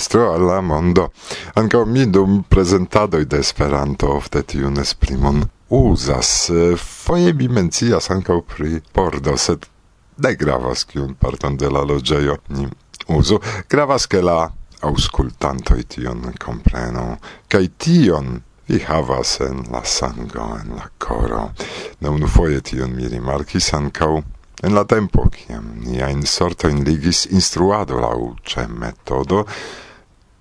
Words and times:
fenestro 0.00 0.32
alla 0.32 0.60
mondo. 0.60 1.12
Ankaŭ 1.54 1.84
mi 1.84 2.06
dum 2.06 2.42
prezentadoj 2.48 3.24
de 3.24 3.38
Esperanto 3.38 4.12
ofte 4.14 4.42
tiun 4.42 4.78
esprimon 4.78 5.42
uzas. 5.68 6.50
Foje 6.78 7.32
mi 7.34 7.48
mencias 7.48 8.10
ankaŭ 8.10 8.40
pri 8.54 8.80
pordo, 8.92 9.36
sed 9.36 9.66
ne 10.18 10.34
gravas 10.34 10.84
kiun 10.84 11.14
parton 11.14 11.56
de 11.56 11.70
la 11.70 11.82
loĝejo 11.82 12.36
ni 12.48 12.68
uzu. 13.08 13.40
Gravas, 13.70 14.06
ke 14.06 14.22
la 14.22 14.50
aŭskultantoj 14.86 15.82
tion 15.94 16.30
komprenu. 16.38 17.16
Kaj 17.48 17.66
tion 17.78 18.40
vi 18.70 18.78
havas 18.86 19.40
en 19.40 19.64
la 19.72 19.82
sango, 19.84 20.46
en 20.60 20.76
la 20.78 20.86
coro. 20.98 21.50
Ne 22.00 22.14
unufoje 22.14 22.60
tion 22.60 22.94
mi 22.94 23.08
rimarkis 23.08 23.72
ankaŭ 23.74 24.12
en 24.62 24.74
la 24.76 24.84
tempo, 24.84 25.26
kiam 25.34 25.66
niajn 25.82 26.22
sortojn 26.28 26.84
ligis 26.84 27.24
instruado 27.32 27.98
lau 28.00 28.34
ce 28.44 28.66
metodo, 28.68 29.46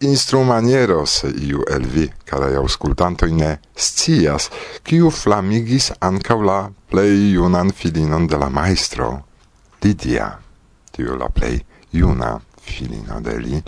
instrumaniero 0.01 1.05
se 1.05 1.29
iu 1.29 1.63
el 1.67 1.87
vi, 1.87 2.05
carai 2.25 2.55
aŭskultantoj, 2.59 3.31
ne 3.35 3.55
scias, 3.75 4.49
kiu 4.83 5.11
flamigis 5.11 5.91
ancau 5.99 6.43
la 6.45 6.59
plei 6.89 7.33
iunan 7.33 7.73
filinon 7.75 8.27
de 8.27 8.37
la 8.39 8.49
maestro, 8.49 9.11
Lidia, 9.83 10.33
tiu 10.91 11.15
la 11.15 11.29
plei 11.31 11.59
iuna 11.95 12.39
filino 12.61 13.19
de 13.23 13.35
li. 13.39 13.61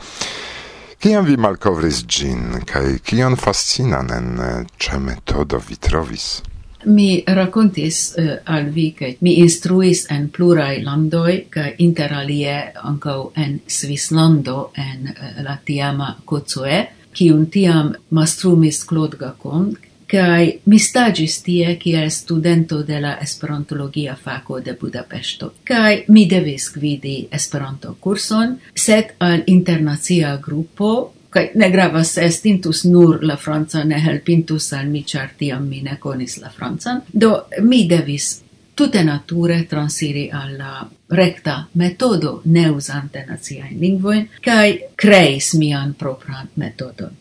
Kiam 1.02 1.26
vi 1.26 1.38
malcovris 1.40 2.04
gin, 2.06 2.60
cae 2.68 3.00
kion 3.02 3.38
fascinan 3.40 4.12
en 4.14 4.28
eh, 4.40 4.66
ce 4.78 5.00
metodo 5.00 5.58
vi 5.58 5.80
trovis? 5.82 6.42
Mi 6.86 7.24
racontis 7.26 8.16
uh, 8.18 8.40
al 8.44 8.70
vi, 8.70 8.94
che 8.94 9.18
mi 9.20 9.40
instruis 9.40 10.06
en 10.10 10.30
plurai 10.30 10.82
landoi, 10.82 11.46
ca 11.50 11.72
interalie 11.78 12.72
anco 12.74 13.32
en 13.36 13.60
Svislando, 13.66 14.72
en 14.74 15.06
uh, 15.14 15.42
la 15.44 15.60
tiama 15.64 16.18
Kotsue 16.24 16.82
ki 17.12 17.30
un 17.30 17.48
tiam 17.50 17.94
mastrumis 18.10 18.84
Claude 18.88 19.18
Gacon, 19.20 19.72
kai 20.12 20.60
mi 20.68 20.80
stagis 20.80 21.40
tie 21.46 21.78
kiel 21.80 22.10
studento 22.12 22.82
de 22.84 23.00
la 23.00 23.14
Esperantologia 23.24 24.16
fako 24.16 24.60
de 24.60 24.76
Budapesto 24.80 25.54
Kai 25.64 26.04
mi 26.08 26.26
devis 26.28 26.68
gvidi 26.74 27.28
Esperanto 27.32 27.96
kurson, 28.00 28.58
sed 28.76 29.16
al 29.20 29.44
internacia 29.48 30.36
grupo 30.44 31.14
kai 31.32 31.50
ne 31.56 31.70
gravas 31.72 32.18
estintus 32.18 32.84
nur 32.86 33.20
la 33.24 33.38
franca, 33.40 33.84
ne 33.84 34.00
helpintus 34.04 34.74
al 34.74 34.90
mi, 34.92 35.04
char 35.08 35.32
tiam 35.40 35.68
mi 35.68 35.82
ne 35.82 35.98
conis 36.00 36.38
la 36.42 36.50
francan. 36.50 37.02
Do 37.08 37.48
mi 37.62 37.86
devis 37.88 38.42
tute 38.76 39.04
nature 39.04 39.64
transiri 39.70 40.30
alla 40.32 40.90
recta 41.10 41.68
metodo, 41.74 42.42
ne 42.46 42.70
usante 42.70 43.26
naziaen 43.28 43.80
lingvoin, 43.80 44.28
kai 44.42 44.80
creis 44.96 45.54
mian 45.54 45.94
propran 45.94 46.52
metodon. 46.56 47.18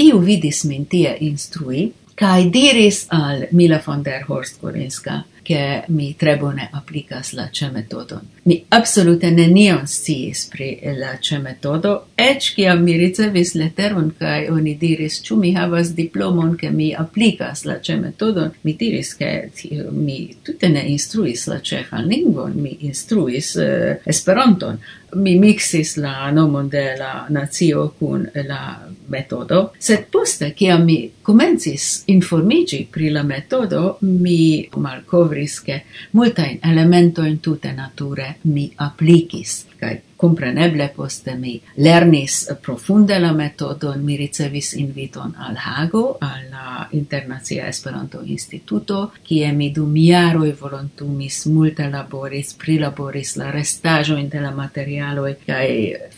Iu 0.00 0.18
vidis 0.24 0.64
min 0.64 0.86
tie 0.86 1.16
instrui, 1.20 1.92
kai 2.18 2.48
diris 2.50 3.06
al 3.10 3.46
Mila 3.52 3.78
von 3.86 4.02
der 4.02 4.24
Horst 4.28 4.60
Korinska, 4.60 5.22
che 5.42 5.84
mi 5.88 6.14
tre 6.16 6.36
bone 6.36 6.68
applicas 6.70 7.32
la 7.32 7.48
ce 7.50 7.70
metodon. 7.70 8.28
Mi 8.44 8.64
absolute 8.68 9.30
nenion 9.30 9.86
sciis 9.86 10.46
pri 10.50 10.80
la 10.98 11.18
ce 11.20 11.38
metodo, 11.38 12.08
ec 12.14 12.54
ciam 12.54 12.82
mi 12.82 12.96
ricevis 12.96 13.54
leteron 13.54 14.12
cae 14.18 14.48
oni 14.50 14.74
diris, 14.78 15.20
ciu 15.22 15.36
mi 15.38 15.52
havas 15.54 15.92
diplomon 15.94 16.56
che 16.56 16.70
mi 16.70 16.92
applicas 16.94 17.64
la 17.64 17.80
ce 17.80 17.96
metodon, 17.96 18.50
mi 18.62 18.74
diris 18.74 19.14
che 19.16 19.50
mi 19.90 20.36
tutte 20.42 20.68
ne 20.68 20.82
instruis 20.90 21.46
la 21.46 21.60
cefan 21.60 22.06
lingvon, 22.06 22.52
mi 22.56 22.76
instruis 22.80 23.54
uh, 23.54 24.00
esperanton, 24.04 24.78
mi 25.14 25.36
mixis 25.38 25.96
la 25.96 26.30
nomon 26.30 26.68
de 26.68 26.96
la 26.98 27.26
nazio 27.28 27.92
kun 27.98 28.28
la 28.34 28.80
metodo, 29.08 29.72
sed 29.78 30.08
poste, 30.10 30.52
ciam 30.56 30.84
mi 30.84 31.12
comencis 31.22 32.02
informigi 32.06 32.88
pri 32.90 33.10
la 33.10 33.22
metodo, 33.22 33.98
mi 34.00 34.66
malcovis 34.74 35.31
malkovris, 35.32 35.60
ke 35.60 35.80
elemento 36.62 37.24
in 37.24 37.38
tutte 37.38 37.72
nature 37.72 38.34
mi 38.42 38.70
applicis 38.76 39.66
kaj 39.80 40.00
compreneble 40.16 40.92
poste 40.94 41.34
mi 41.34 41.60
lernis 41.76 42.48
profunde 42.62 43.18
la 43.18 43.32
metodon, 43.32 44.04
mi 44.04 44.16
ricevis 44.16 44.74
inviton 44.74 45.34
al 45.36 45.56
Hago, 45.56 46.18
alla 46.20 46.86
Internazia 46.92 47.66
Esperanto 47.66 48.20
Instituto, 48.24 49.10
kie 49.22 49.52
mi 49.52 49.72
dum 49.72 49.96
jaroj 49.96 50.52
volontumis, 50.60 51.46
multe 51.46 51.88
laboris, 51.90 52.54
prilaboris 52.54 53.36
la 53.36 53.50
restaĵojn 53.50 54.28
de 54.28 54.40
la 54.40 54.52
materialoj 54.54 55.34
kaj 55.46 55.66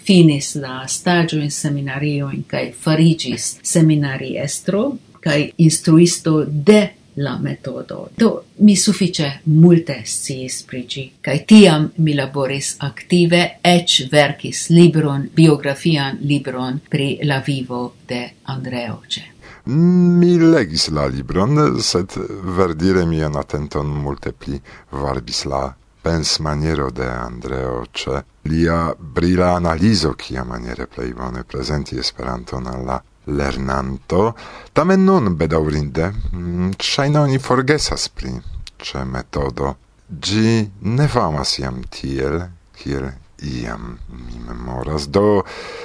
finis 0.05 0.55
la 0.57 0.85
seminario 0.87 1.51
seminariojn 1.51 2.45
kaj 2.47 2.73
seminari 2.73 3.39
seminariestro 3.63 4.85
kai 5.25 5.53
instruisto 5.57 6.45
de 6.45 6.89
la 7.15 7.39
metodo. 7.39 8.09
Do, 8.17 8.43
mi 8.59 8.77
suffice 8.77 9.41
multe 9.45 10.01
sciis 10.05 10.63
prigi. 10.63 11.05
ĝi, 11.23 11.45
tiam 11.47 11.91
mi 11.97 12.15
laboris 12.15 12.77
active, 12.79 13.59
ec 13.63 14.09
verkis 14.11 14.69
libron, 14.71 15.29
biografian 15.35 16.19
libron 16.21 16.81
pri 16.89 17.21
la 17.23 17.43
vivo 17.47 17.95
de 18.09 18.25
Andreoce. 18.43 19.23
Mi 19.67 20.37
legis 20.39 20.89
la 20.89 21.07
libron, 21.07 21.81
sed 21.81 22.13
verdire 22.57 23.07
mian 23.07 23.37
attenton 23.37 23.87
multe 23.87 24.33
pli 24.33 24.61
varbis 24.91 25.45
la 25.49 25.65
pens 26.05 26.39
maniero 26.39 26.91
de 26.91 27.07
Andreo 27.09 27.87
ce 27.91 28.25
lia 28.43 28.95
brila 28.99 29.55
analizo 29.55 30.13
kia 30.13 30.45
maniere 30.45 30.87
plei 30.87 31.15
bone 31.15 31.45
presenti 31.45 31.97
Esperanton 31.97 32.67
alla 32.67 33.03
lernanto, 33.27 34.33
tamen 34.73 35.05
nun 35.07 35.37
bedaurinde, 35.39 36.11
mm, 36.33 36.75
ŝajne 36.81 37.21
oni 37.21 37.39
forgesas 37.39 38.09
pri 38.09 38.35
ĉe 38.79 39.05
metodo. 39.05 39.75
gi 40.09 40.71
ne 40.81 41.09
famas 41.09 41.59
jam 41.59 41.83
tiel, 41.91 42.43
kiel 42.77 43.09
iam 43.43 43.99
mi 44.09 44.39
memoras, 44.49 45.09
do 45.09 45.43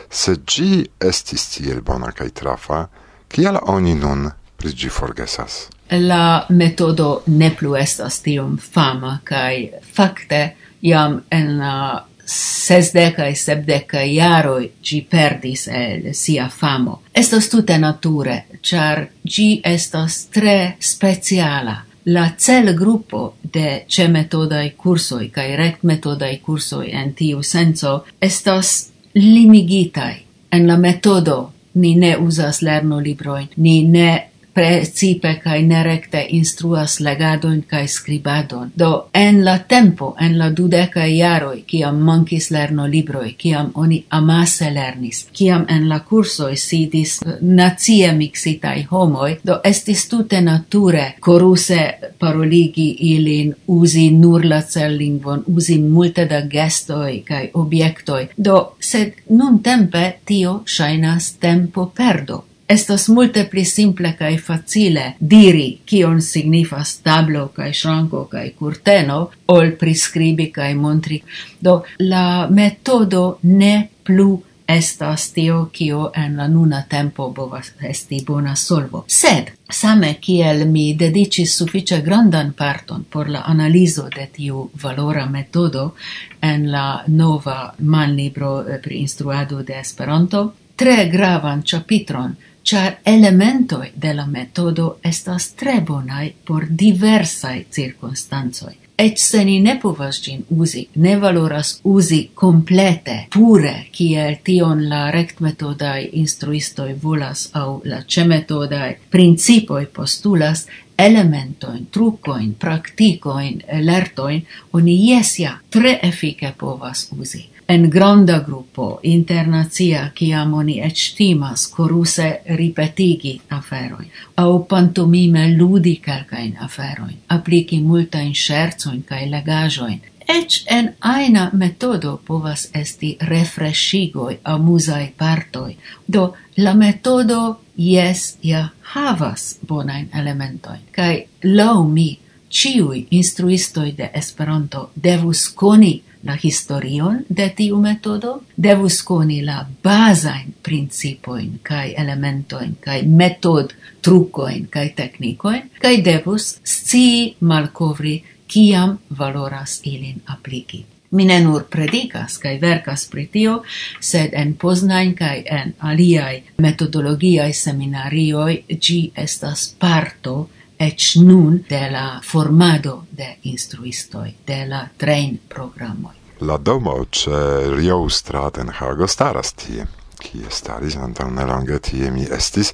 se 0.09 0.35
gi 0.45 0.85
estis 1.00 1.47
tiel 1.50 1.81
bona 1.81 2.11
kaj 2.11 2.29
trafa, 2.29 2.88
kiel 3.29 3.57
oni 3.61 3.95
nun 3.95 4.29
pri 4.57 4.73
gi 4.75 4.89
forgesas? 4.89 5.67
La 5.91 6.45
metodo 6.50 7.23
ne 7.27 7.50
plu 7.56 7.75
estas 7.75 8.19
tiom 8.21 8.57
fama 8.57 9.19
kaj 9.23 9.69
fakte 9.95 10.41
jam 10.81 11.21
en 11.31 11.57
la 11.57 12.06
sesdecai, 12.29 13.34
sepdecai 13.35 14.07
iaroi 14.16 14.72
gi 14.84 15.01
perdis 15.09 15.67
el 15.67 16.13
sia 16.13 16.47
famo. 16.50 17.01
Estos 17.12 17.50
tutte 17.50 17.78
nature, 17.78 18.45
char 18.62 19.07
gi 19.25 19.59
estos 19.63 20.28
tre 20.29 20.75
speciala. 20.79 21.85
La 22.03 22.34
cel 22.38 22.73
gruppo 22.73 23.35
de 23.41 23.84
ce 23.88 24.07
metodai 24.07 24.73
cursoi 24.75 25.29
cae 25.29 25.56
rect 25.56 25.84
metodai 25.84 26.39
cursoi 26.39 26.91
en 26.94 27.13
tiu 27.13 27.41
senso 27.44 28.06
estos 28.19 28.89
limigitai. 29.13 30.25
En 30.51 30.66
la 30.68 30.78
metodo 30.78 31.53
ni 31.74 31.95
ne 31.95 32.15
usas 32.18 32.62
lerno 32.62 33.00
libroin, 33.00 33.50
ni 33.57 33.83
ne 33.83 34.30
precipe 34.54 35.36
kai 35.44 35.62
nerecte 35.63 36.25
instruas 36.30 37.00
legadon 37.00 37.63
kai 37.68 37.88
scribadon. 37.88 38.72
Do 38.80 39.10
en 39.13 39.46
la 39.46 39.60
tempo, 39.60 40.16
en 40.19 40.38
la 40.38 40.50
dudeca 40.50 41.06
iaroi, 41.06 41.63
kiam 41.68 42.00
mankis 42.06 42.51
lerno 42.51 42.88
libroi, 42.88 43.34
kiam 43.38 43.72
oni 43.74 44.04
amase 44.10 44.72
lernis, 44.74 45.28
kiam 45.34 45.66
en 45.69 45.90
la 45.90 46.00
cursoi 46.00 46.57
sidis 46.57 47.19
eh, 47.25 47.38
nazie 47.42 48.12
mixitai 48.13 48.88
homoi, 48.92 49.38
do 49.46 49.60
estis 49.63 50.07
tute 50.10 50.42
nature 50.42 51.13
coruse 51.19 51.81
paroligi 52.19 52.90
ilin, 53.13 53.56
uzi 53.68 54.10
nur 54.12 54.46
la 54.46 54.62
cellingvon, 54.62 55.44
uzi 55.48 55.80
multe 55.80 56.25
da 56.25 56.42
gestoi 56.42 57.22
kai 57.25 57.50
obiectoi. 57.54 58.30
Do, 58.38 58.75
sed 58.80 59.24
nun 59.30 59.60
tempe 59.63 60.19
tio 60.25 60.62
shainas 60.66 61.34
tempo 61.40 61.92
perdo 61.96 62.44
Estas 62.69 63.07
multe 63.07 63.48
pli 63.51 63.63
simple 63.66 64.12
kaj 64.18 64.36
facile 64.38 65.04
diri 65.19 65.69
kion 65.86 66.19
signifas 66.21 66.92
tablo 67.01 67.48
kaj 67.56 67.69
ŝranko 67.80 68.19
kaj 68.30 68.44
kurteno 68.60 69.16
ol 69.54 69.71
priskribi 69.80 70.45
kaj 70.54 70.75
montri. 70.75 71.18
Do 71.60 71.74
la 72.12 72.25
metodo 72.50 73.24
ne 73.42 73.71
plu 74.04 74.27
estas 74.68 75.31
tio 75.33 75.63
kio 75.71 76.12
en 76.16 76.36
la 76.38 76.48
nuna 76.48 76.81
tempo 76.89 77.30
bovas 77.30 77.71
esti 77.89 78.19
bona 78.27 78.56
solvo. 78.56 79.01
Sed, 79.07 79.50
same 79.69 80.13
kiel 80.22 80.62
mi 80.68 80.94
dedicis 80.94 81.56
suffice 81.57 82.01
grandan 82.01 82.51
parton 82.54 83.07
por 83.10 83.30
la 83.30 83.42
analizo 83.45 84.06
de 84.15 84.27
tiu 84.36 84.69
valora 84.83 85.25
metodo 85.25 85.95
en 86.42 86.69
la 86.72 87.04
nova 87.07 87.74
manlibro 87.80 88.51
pri 88.83 89.01
instruado 89.01 89.63
de 89.63 89.80
Esperanto, 89.80 90.54
tre 90.75 91.10
gravan 91.12 91.63
chapitron 91.63 92.36
char 92.69 93.00
elementoi 93.06 93.92
de 94.01 94.13
la 94.13 94.25
metodo 94.25 95.00
estas 95.04 95.54
tre 95.54 95.81
bonai 95.81 96.33
por 96.45 96.68
diversai 96.80 97.66
circunstanzoi. 97.71 98.75
Et 98.98 99.18
se 99.18 99.44
ni 99.45 99.60
ne 99.60 99.77
povas 99.81 100.19
gin 100.21 100.44
usi, 100.50 100.83
ne 100.95 101.16
valoras 101.21 101.80
usi 101.83 102.19
complete, 102.36 103.16
pure, 103.33 103.74
kiel 103.92 104.38
tion 104.44 104.83
la 104.89 105.10
rect 105.12 105.39
metodai 105.39 106.10
instruistoi 106.21 106.94
volas 107.04 107.50
au 107.54 107.81
la 107.86 108.04
ce 108.07 108.24
metodai 108.24 108.98
principoi 109.10 109.86
postulas, 109.86 110.68
elementoin, 110.98 111.88
trucoin, 111.92 112.54
practicoin, 112.60 113.63
lertoin, 113.81 114.44
oni 114.74 114.98
jesia 115.07 115.57
tre 115.69 116.00
efike 116.04 116.54
povas 116.57 117.07
usi 117.18 117.50
en 117.69 117.89
granda 117.89 118.39
gruppo 118.39 119.00
internazia 119.04 120.10
kiam 120.16 120.54
oni 120.54 120.80
estimas 120.81 121.68
coruse 121.75 122.42
ripetigi 122.45 123.42
aferoi, 123.50 124.06
au 124.38 124.60
pantomime 124.60 125.57
ludi 125.57 125.95
calcain 126.06 126.57
aferoin, 126.60 127.18
apliki 127.30 127.81
multain 127.81 128.33
scherzoin 128.36 129.04
cae 129.04 129.31
legajoin, 129.31 130.01
Ec 130.30 130.63
en 130.69 130.95
aina 131.01 131.50
metodo 131.54 132.21
povas 132.25 132.69
esti 132.74 133.18
refreshigoi 133.21 134.39
amusai 134.44 135.13
partoi, 135.18 135.77
do 136.13 136.33
la 136.57 136.74
metodo 136.74 137.60
jes 137.77 138.38
ja 138.44 138.68
havas 138.81 139.57
bonain 139.68 140.10
elementoin, 140.13 140.80
kai 140.92 141.27
lau 141.44 141.83
mi 141.83 142.19
ciui 142.50 143.07
instruistoi 143.12 143.94
de 143.98 144.10
Esperanto 144.13 144.92
devus 145.04 145.50
coni 145.56 146.04
la 146.24 146.36
historion 146.44 147.24
de 147.30 147.50
tiu 147.56 147.77
metodo, 147.81 148.42
devus 148.56 149.01
coni 149.07 149.42
la 149.45 149.62
basain 149.83 150.54
principoin, 150.63 151.60
kaj 151.63 151.94
elementoin, 151.98 152.75
kaj 152.81 153.01
metod 153.07 153.74
trucoin, 154.01 154.68
kaj 154.71 154.89
technicoin, 154.95 155.69
kaj 155.80 155.95
devus 156.04 156.51
sci 156.63 157.36
malcovri 157.39 158.19
kiam 158.48 158.98
valoras 159.18 159.81
ilin 159.83 160.21
apliki. 160.25 160.86
Mi 161.12 161.25
ne 161.25 161.39
nur 161.42 161.63
predicas 161.69 162.38
kaj 162.38 162.57
verkas 162.62 163.07
pri 163.10 163.25
tio, 163.33 163.63
sed 164.00 164.36
en 164.38 164.54
Poznań 164.62 165.15
kaj 165.18 165.38
en 165.45 165.74
aliaj 165.80 166.42
metodologiaj 166.62 167.54
seminarioj 167.54 168.54
ĝi 168.69 169.00
estas 169.15 169.69
parto 169.80 170.36
ec 170.79 171.15
nun 171.19 171.59
de 171.67 171.89
la 171.91 172.19
formado 172.23 173.05
de 173.09 173.37
instruistoi, 173.41 174.35
de 174.45 174.65
la 174.65 174.89
train 174.97 175.37
programoi. 175.47 176.15
La 176.39 176.57
domo 176.57 177.05
ce 177.11 177.69
Rio 177.75 178.07
Strat 178.07 178.57
en 178.57 178.71
Hago 178.79 179.07
staras 179.07 179.51
tie, 179.53 179.85
qui 180.15 180.39
staris 180.47 180.95
antaŭ 180.95 181.27
nelonge 181.35 181.81
tie 181.83 182.11
mi 182.15 182.23
estis, 182.23 182.71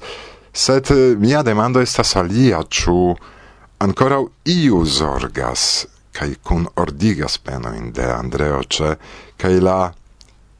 sed 0.52 0.92
mia 1.18 1.42
demando 1.42 1.82
estas 1.82 2.14
alia, 2.16 2.62
ciu 2.70 3.16
ancora 3.82 4.22
iu 4.44 4.84
zorgas 4.86 5.86
kai 6.14 6.36
kun 6.42 6.68
ordigas 6.76 7.38
penojn 7.42 7.90
de 7.92 8.06
Andreo 8.06 8.62
ce, 8.70 8.94
kai 9.36 9.58
la 9.60 9.92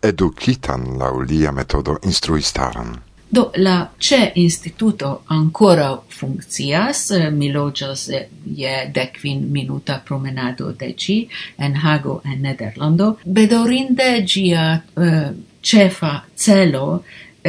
edukitan 0.03 0.97
la 0.99 1.13
ulia 1.15 1.53
metodo 1.53 1.97
instruistaran. 2.03 3.06
Do 3.29 3.51
la 3.57 3.91
CE 3.99 4.33
instituto 4.35 5.23
ancora 5.27 5.99
funkcias, 6.09 7.11
eh, 7.11 7.31
mi 7.31 7.53
loĝas 7.53 8.09
eh, 8.09 8.29
je 8.45 8.91
dekvin 8.95 9.53
minuta 9.53 10.01
promenado 10.07 10.73
de 10.73 10.93
ci 10.93 11.29
en 11.59 11.77
Hago 11.77 12.21
en 12.25 12.43
Nederlando. 12.43 13.17
Bedorinde 13.25 14.25
gia 14.27 14.83
uh, 14.97 15.03
eh, 15.03 15.31
cefa 15.63 16.21
celo 16.37 17.03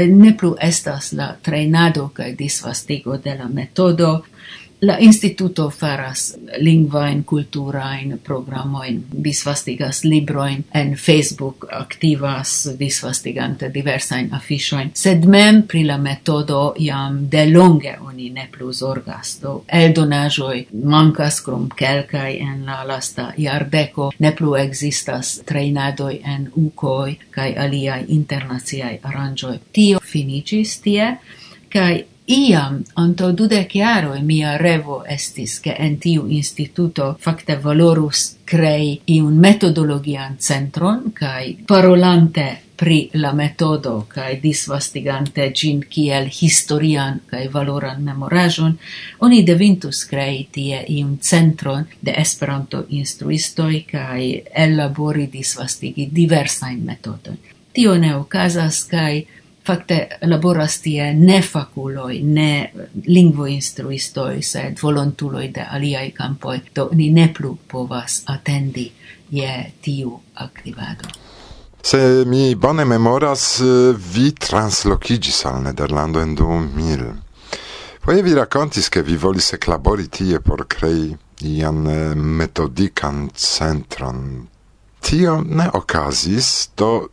ne 0.06 0.38
plu 0.38 0.56
estas 0.62 1.12
la 1.12 1.36
trainado 1.42 2.10
kaj 2.14 2.36
disvastigo 2.36 3.18
de 3.18 3.36
la 3.36 3.48
metodo, 3.48 4.24
La 4.82 5.00
instituto 5.00 5.70
faras 5.70 6.38
lingvain, 6.58 7.24
kulturain 7.24 8.20
programoin, 8.24 9.04
disvastigas 9.24 10.04
libroin, 10.04 10.66
en 10.74 10.94
Facebook 10.94 11.66
aktivas 11.72 12.70
disvastigante 12.80 13.72
diversain 13.74 14.30
in 14.30 14.92
sed 14.94 15.26
mem 15.26 15.64
pri 15.64 15.84
la 15.84 15.98
metodo 15.98 16.76
iam 16.78 17.28
delonge 17.32 17.98
oni 18.06 18.30
ne 18.30 18.48
plus 18.52 18.82
orgas. 18.82 19.40
Do 19.42 19.64
eldonajoi 19.68 20.68
mancas 20.84 21.42
crum 21.42 21.70
kelkai 21.76 22.38
en 22.40 22.66
la 22.66 22.84
lasta 22.88 23.34
iardeco, 23.38 24.12
ne 24.20 24.32
plu 24.32 24.56
existas 24.56 25.42
treinadoi 25.46 26.22
en 26.24 26.52
ucoi 26.56 27.18
kai 27.32 27.56
aliai 27.56 28.06
internaziai 28.08 29.00
aranjoi. 29.04 29.58
Tio 29.74 30.00
finicis 30.04 30.80
tie, 30.82 31.18
kai 31.70 32.06
Iam, 32.28 32.84
anto 32.96 33.32
dudec 33.32 33.72
jaroi, 33.72 34.22
mia 34.22 34.58
revo 34.58 34.98
estis 35.08 35.62
che 35.64 35.76
en 35.80 35.94
tiu 35.98 36.26
instituto 36.28 37.16
facte 37.24 37.56
valorus 37.56 38.36
crei 38.44 39.00
iun 39.16 39.38
metodologian 39.40 40.36
centron, 40.38 41.14
cae 41.16 41.56
parolante 41.66 42.48
pri 42.76 43.10
la 43.14 43.32
metodo 43.32 43.94
cae 44.12 44.42
disvastigante 44.44 45.54
gin 45.54 45.80
kiel 45.90 46.28
historian 46.28 47.22
cae 47.32 47.48
valoran 47.48 48.04
memorajon, 48.04 48.76
oni 49.24 49.42
devintus 49.48 50.04
crei 50.12 50.50
tie 50.52 50.84
iun 50.98 51.18
centron 51.22 51.88
de 52.02 52.12
Esperanto 52.12 52.84
instruistoi 52.90 53.86
cae 53.88 54.44
elabori 54.68 55.30
disvastigi 55.32 56.10
diversain 56.12 56.84
metodon. 56.84 57.40
Tio 57.72 57.96
ne 57.96 58.16
ocasas 58.20 58.84
cae 58.92 59.26
fakte 59.68 59.98
laboras 60.22 60.80
tie 60.82 61.12
ne 61.14 61.42
fakuloj, 61.42 62.22
ne 62.24 62.72
lingvoinstruistoj, 63.08 64.42
sed 64.42 64.80
volontuloj 64.82 65.48
de 65.56 65.66
aliaj 65.78 66.12
kampoj, 66.18 66.60
do 66.76 66.90
ni 66.96 67.10
ne 67.12 67.28
plu 67.34 67.58
povas 67.68 68.22
atendi 68.32 68.90
je 69.32 69.54
tiu 69.82 70.20
aktivado. 70.36 71.12
Se 71.84 72.24
mi 72.28 72.56
bone 72.56 72.86
memoras, 72.86 73.62
vi 74.14 74.32
translocigis 74.32 75.46
al 75.46 75.62
Nederlando 75.64 76.22
en 76.22 76.36
2000. 76.38 77.14
Poje 78.06 78.22
vi 78.24 78.36
rakontis, 78.36 78.90
ke 78.90 79.02
vi 79.02 79.18
volis 79.18 79.54
eklabori 79.54 80.08
tie 80.08 80.40
por 80.40 80.64
krei 80.68 81.16
ian 81.42 81.88
eh, 81.88 82.16
metodikan 82.16 83.30
centron. 83.36 84.48
Tio 85.00 85.42
ne 85.44 85.70
okazis, 85.74 86.70
do 86.78 87.10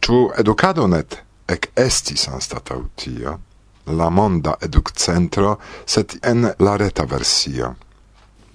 ĉu 0.00 0.20
edukado 0.38 0.86
net 0.86 1.22
ec 1.48 1.70
estis 1.76 2.28
anstatau 2.28 2.88
tio, 2.94 3.38
la 3.86 4.10
monda 4.10 4.56
educ 4.60 4.92
centro, 4.96 5.58
set 5.86 6.18
en 6.22 6.50
la 6.58 6.76
reta 6.76 7.04
versio. 7.04 7.74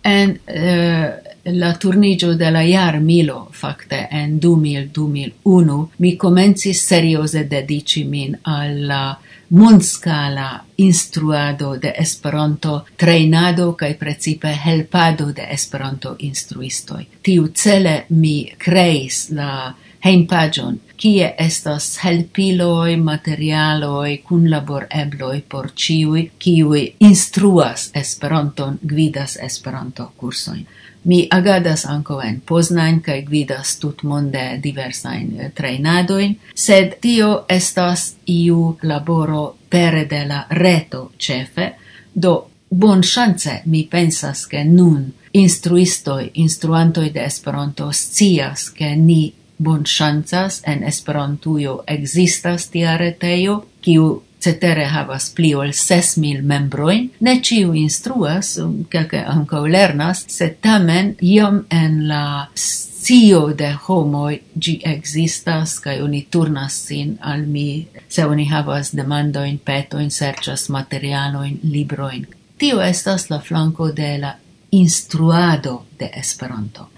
En 0.04 0.30
uh, 0.32 1.34
la 1.44 1.74
turnigio 1.80 2.34
de 2.36 2.52
la 2.52 2.64
iar 2.64 3.00
milo, 3.00 3.48
facte, 3.52 4.08
en 4.12 4.40
2000-2001, 4.40 5.86
mi 5.98 6.18
comencis 6.18 6.86
seriose 6.88 7.44
dedici 7.44 8.04
min 8.04 8.36
alla 8.44 9.18
mundscala 9.48 10.64
instruado 10.76 11.78
de 11.78 11.94
Esperanto, 11.98 12.86
treinado 12.96 13.74
kai 13.76 13.96
precipe 13.96 14.54
helpado 14.66 15.32
de 15.32 15.48
Esperanto 15.52 16.16
instruistoj. 16.20 17.06
Tiu 17.22 17.48
cele 17.54 18.06
mi 18.10 18.54
kreis 18.58 19.30
la 19.30 19.74
heimpagion 20.04 20.80
kie 20.98 21.34
estas 21.38 22.00
helpiloi, 22.04 22.96
materialoi, 22.98 24.18
kunlaborebloi 24.18 25.42
por 25.50 25.72
ciui, 25.76 26.32
kiui 26.40 26.96
instruas 27.00 27.90
Esperanton, 27.96 28.80
gvidas 28.88 29.38
Esperanto 29.42 30.12
kursoin. 30.18 30.68
Mi 31.04 31.28
agadas 31.32 31.86
anco 31.86 32.22
en 32.22 32.42
Poznań, 32.42 33.02
kai 33.02 33.22
gvidas 33.22 33.76
tut 33.80 34.04
monde 34.04 34.60
diversain 34.64 35.40
eh, 35.40 35.52
trainadoin, 35.56 36.38
sed 36.56 36.98
tio 37.02 37.46
estas 37.50 38.14
iu 38.26 38.78
laboro 38.84 39.58
pere 39.70 40.06
de 40.06 40.24
la 40.28 40.46
reto 40.50 41.12
cefe, 41.18 41.74
do 42.16 42.50
bon 42.70 43.02
chance 43.04 43.62
mi 43.66 43.84
pensas 43.84 44.48
che 44.48 44.64
nun 44.64 45.12
instruistoi, 45.32 46.30
instruantoi 46.34 47.10
de 47.10 47.26
Esperanto 47.26 47.92
scias 47.92 48.72
che 48.72 48.96
ni 48.96 49.34
bon 49.63 49.86
ŝancas 49.86 50.62
en 50.67 50.84
Esperantujo 50.84 51.79
ekzistas 51.88 52.70
tia 52.74 52.98
retejo, 52.98 53.63
kiu 53.82 54.22
cetere 54.43 54.86
havas 54.91 55.29
pli 55.36 55.53
ol 55.55 55.72
ses 55.74 56.17
mil 56.20 56.41
membroin, 56.43 57.10
ne 57.24 57.36
ciu 57.48 57.74
instruas, 57.79 58.58
kelke 58.91 59.24
ankaŭ 59.36 59.63
lernas, 59.75 60.25
sed 60.38 60.60
tamen 60.65 61.13
iom 61.34 61.63
en 61.72 62.00
la 62.10 62.25
scio 62.55 63.41
de 63.60 63.72
homoi 63.86 64.39
gi 64.65 64.75
existas, 64.93 65.77
kaj 65.84 65.98
oni 66.05 66.22
turnas 66.32 66.79
sin 66.88 67.17
al 67.22 67.46
mi 67.55 67.67
se 68.10 68.25
oni 68.25 68.48
havas 68.51 68.93
demandoin, 68.96 69.60
petoin, 69.60 70.12
serĉas 70.12 70.70
materialoin, 70.70 71.60
libroin. 71.63 72.27
Tio 72.58 72.82
estas 72.82 73.29
la 73.29 73.39
flanco 73.39 73.91
de 73.91 74.17
la 74.17 74.36
instruado 74.72 75.86
de 76.00 76.10
Esperanto. 76.13 76.93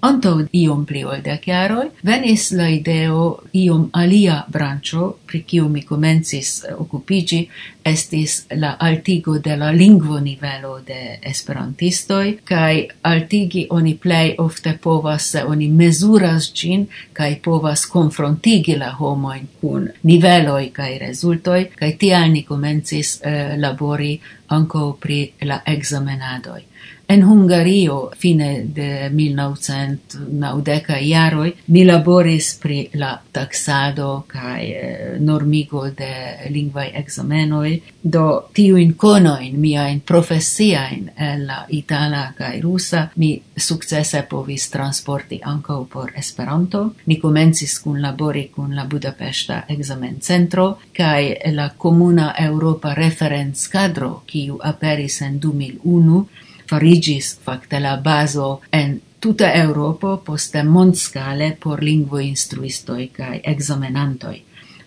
Anto 0.00 0.30
iom 0.52 0.84
pli 0.86 1.00
ol 1.02 1.22
dec 1.26 1.48
jaroj 1.50 1.88
venis 2.06 2.52
la 2.54 2.68
ideo 2.70 3.22
iom 3.58 3.88
alia 3.98 4.36
brancio, 4.46 5.08
pri 5.26 5.40
kiu 5.42 5.68
mi 5.68 5.82
comencis 5.82 6.50
eh, 6.64 6.74
occupigi, 6.74 7.40
estis 7.84 8.44
la 8.54 8.76
altigo 8.78 9.38
de 9.38 9.56
la 9.56 9.72
lingvo 9.72 10.20
nivelo 10.20 10.78
de 10.86 11.18
esperantistoj 11.32 12.36
kaj 12.44 12.84
altigi 13.10 13.66
oni 13.70 13.96
plei 13.96 14.36
ofte 14.38 14.76
povas 14.82 15.30
se 15.32 15.42
oni 15.44 15.68
mezuras 15.68 16.52
gin, 16.54 16.86
kaj 17.12 17.40
povas 17.42 17.86
konfrontigi 17.86 18.76
la 18.76 18.92
homoin 19.00 19.48
kun 19.60 19.88
niveloi 20.02 20.70
kaj 20.70 20.98
rezultoj 20.98 21.64
kaj 21.74 21.92
tial 21.98 22.30
ni 22.30 22.44
comencis 22.44 23.18
eh, 23.22 23.56
labori 23.58 24.14
anco 24.48 24.92
pri 25.00 25.32
la 25.42 25.60
examenadoi. 25.66 26.62
En 27.10 27.24
Hungario 27.24 28.10
fine 28.16 28.64
de 28.74 29.08
1990 29.10 30.98
iaroi, 31.00 31.52
mi 31.66 31.84
laboris 31.84 32.50
pri 32.60 32.82
la 33.00 33.14
taksado 33.32 34.24
kaj 34.28 34.64
eh, 34.64 35.14
normigo 35.18 35.86
de 35.90 36.10
lingvaj 36.50 36.90
examenoi, 37.00 37.80
do 38.02 38.24
tiujn 38.52 38.92
mia 39.00 39.52
miajn 39.52 40.00
profesiajn 40.00 41.08
el 41.16 41.46
la 41.46 41.64
itala 41.68 42.32
kaj 42.38 42.60
rusa 42.60 43.08
mi 43.16 43.40
sukcese 43.56 44.22
povis 44.30 44.68
transporti 44.70 45.40
ankaŭ 45.44 45.86
por 45.86 46.12
Esperanto. 46.14 46.90
Mi 47.06 47.20
komencis 47.20 47.78
kun 47.78 48.02
labori 48.02 48.50
kun 48.54 48.76
la 48.76 48.84
Budapesta 48.84 49.62
examen 49.68 50.20
centro 50.20 50.76
kaj 50.92 51.34
la 51.52 51.70
comuna 51.78 52.34
Europa 52.38 52.94
referens 52.94 53.68
cadro, 53.68 54.22
kiu 54.26 54.58
aperis 54.62 55.22
en 55.22 55.40
2001 55.40 56.47
farigis 56.68 57.38
facte 57.44 57.80
la 57.80 57.96
bazo 57.96 58.60
en 58.72 59.00
tuta 59.20 59.52
Europo 59.52 60.16
poste 60.24 60.62
mondscale 60.62 61.56
por 61.62 61.82
lingvo 61.82 62.18
instruistoi 62.18 63.08
cae 63.08 63.40
examenantoi. 63.44 64.42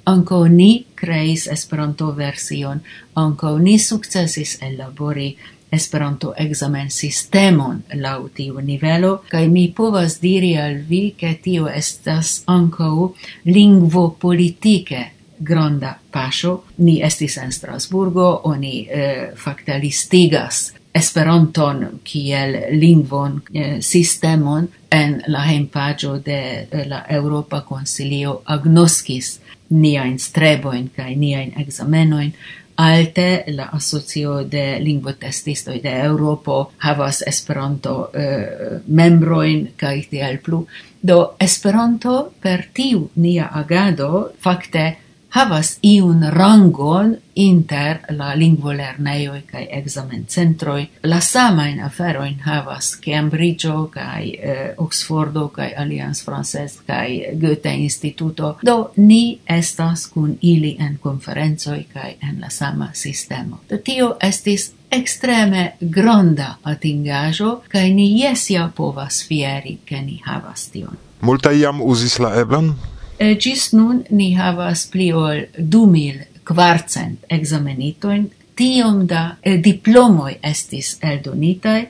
Anko 0.05 0.47
ni 0.47 0.85
creis 0.95 1.47
Esperanto 1.47 2.11
version, 2.15 2.81
anko 3.15 3.57
ni 3.59 3.79
sukcesis 3.79 4.57
elabori 4.61 5.35
Esperanto 5.71 6.33
examen 6.35 6.89
sistemon 6.91 7.77
laŭ 7.93 8.17
tiu 8.35 8.59
nivelo 8.59 9.11
kaj 9.29 9.47
mi 9.47 9.69
povas 9.75 10.17
diri 10.21 10.57
al 10.57 10.81
vi 10.89 11.13
ke 11.17 11.38
tio 11.43 11.69
estas 11.69 12.41
anco 12.47 13.13
lingvo 13.45 14.09
politike 14.19 15.05
granda 15.39 15.93
paŝo. 16.11 16.57
Ni 16.77 17.00
estis 17.03 17.38
en 17.38 17.51
Strasburgo, 17.51 18.41
oni 18.43 18.88
eh, 18.89 19.31
fakte 19.35 19.79
listigas 19.79 20.73
Esperanton 20.93 21.86
kiel 22.03 22.57
lingvon 22.75 23.41
eh, 23.53 23.77
sistemon 23.81 24.67
en 24.91 25.21
la 25.27 25.45
hejmpaĝo 25.48 26.17
de 26.25 26.39
eh, 26.39 26.88
la 26.88 27.05
Europa 27.10 27.62
Konsilio 27.67 28.41
agnoskis 28.45 29.38
niajn 29.69 30.17
strebojn 30.19 30.89
kaj 30.95 31.15
niajn 31.15 31.53
ekzamenojn. 31.63 32.33
Alte 32.81 33.43
la 33.48 33.67
asocio 33.77 34.43
de 34.43 34.79
lingvotestistoj 34.81 35.79
de 35.83 35.91
Europo 36.03 36.71
havas 36.77 37.21
Esperanto 37.27 38.10
eh, 38.13 38.79
membrojn 38.88 39.67
kaj 39.77 39.95
tiel 40.10 40.39
plu. 40.43 40.65
Do 41.01 41.19
Esperanto 41.39 42.31
per 42.41 42.65
tiu 42.74 43.07
nia 43.15 43.50
agado 43.53 44.31
fakte 44.41 44.86
havas 45.31 45.77
iun 45.83 46.23
rangon 46.29 47.17
inter 47.35 47.97
la 48.09 48.39
lingvolerneioi 48.39 49.41
kai 49.41 49.67
examencentroi. 49.71 50.89
La 51.03 51.19
samain 51.19 51.79
aferoin 51.83 52.39
havas 52.39 52.95
Cambridgeo 53.05 53.88
kai 53.88 54.33
eh, 54.39 54.73
Oxfordo 54.77 55.47
kai 55.47 55.73
Alliance 55.77 56.25
Frances 56.25 56.81
kai 56.88 57.23
Goethe 57.41 57.73
Instituto. 57.73 58.57
Do 58.65 58.91
ni 58.97 59.39
estas 59.50 60.07
kun 60.07 60.38
ili 60.41 60.75
en 60.79 61.00
conferenzoi 61.00 61.85
kai 61.93 62.15
en 62.29 62.41
la 62.41 62.50
sama 62.50 62.89
sistemo. 62.93 63.59
Do 63.69 63.77
tio 63.77 64.15
estis 64.23 64.73
extreme 64.91 65.73
granda 65.89 66.55
atingajo 66.63 67.61
kai 67.69 67.93
ni 67.93 68.21
jesia 68.23 68.71
povas 68.75 69.27
fieri 69.27 69.79
ke 69.85 70.01
ni 70.01 70.21
havas 70.25 70.69
tion. 70.71 70.97
Multa 71.21 71.51
iam 71.51 71.81
uzis 71.81 72.19
la 72.19 72.35
eblon? 72.41 72.73
Eh, 73.21 73.37
gis 73.37 73.73
nun 73.73 73.99
ni 74.09 74.31
havas 74.33 74.87
pli 74.89 75.11
ol 75.13 75.43
du 75.57 75.85
mil 75.85 76.15
kvarcent 76.43 77.27
examenitojn, 77.29 78.23
tiom 78.57 79.03
da 79.07 79.35
eh, 79.41 79.59
diplomoj 79.61 80.39
estis 80.49 80.95
eldonitai, 81.05 81.81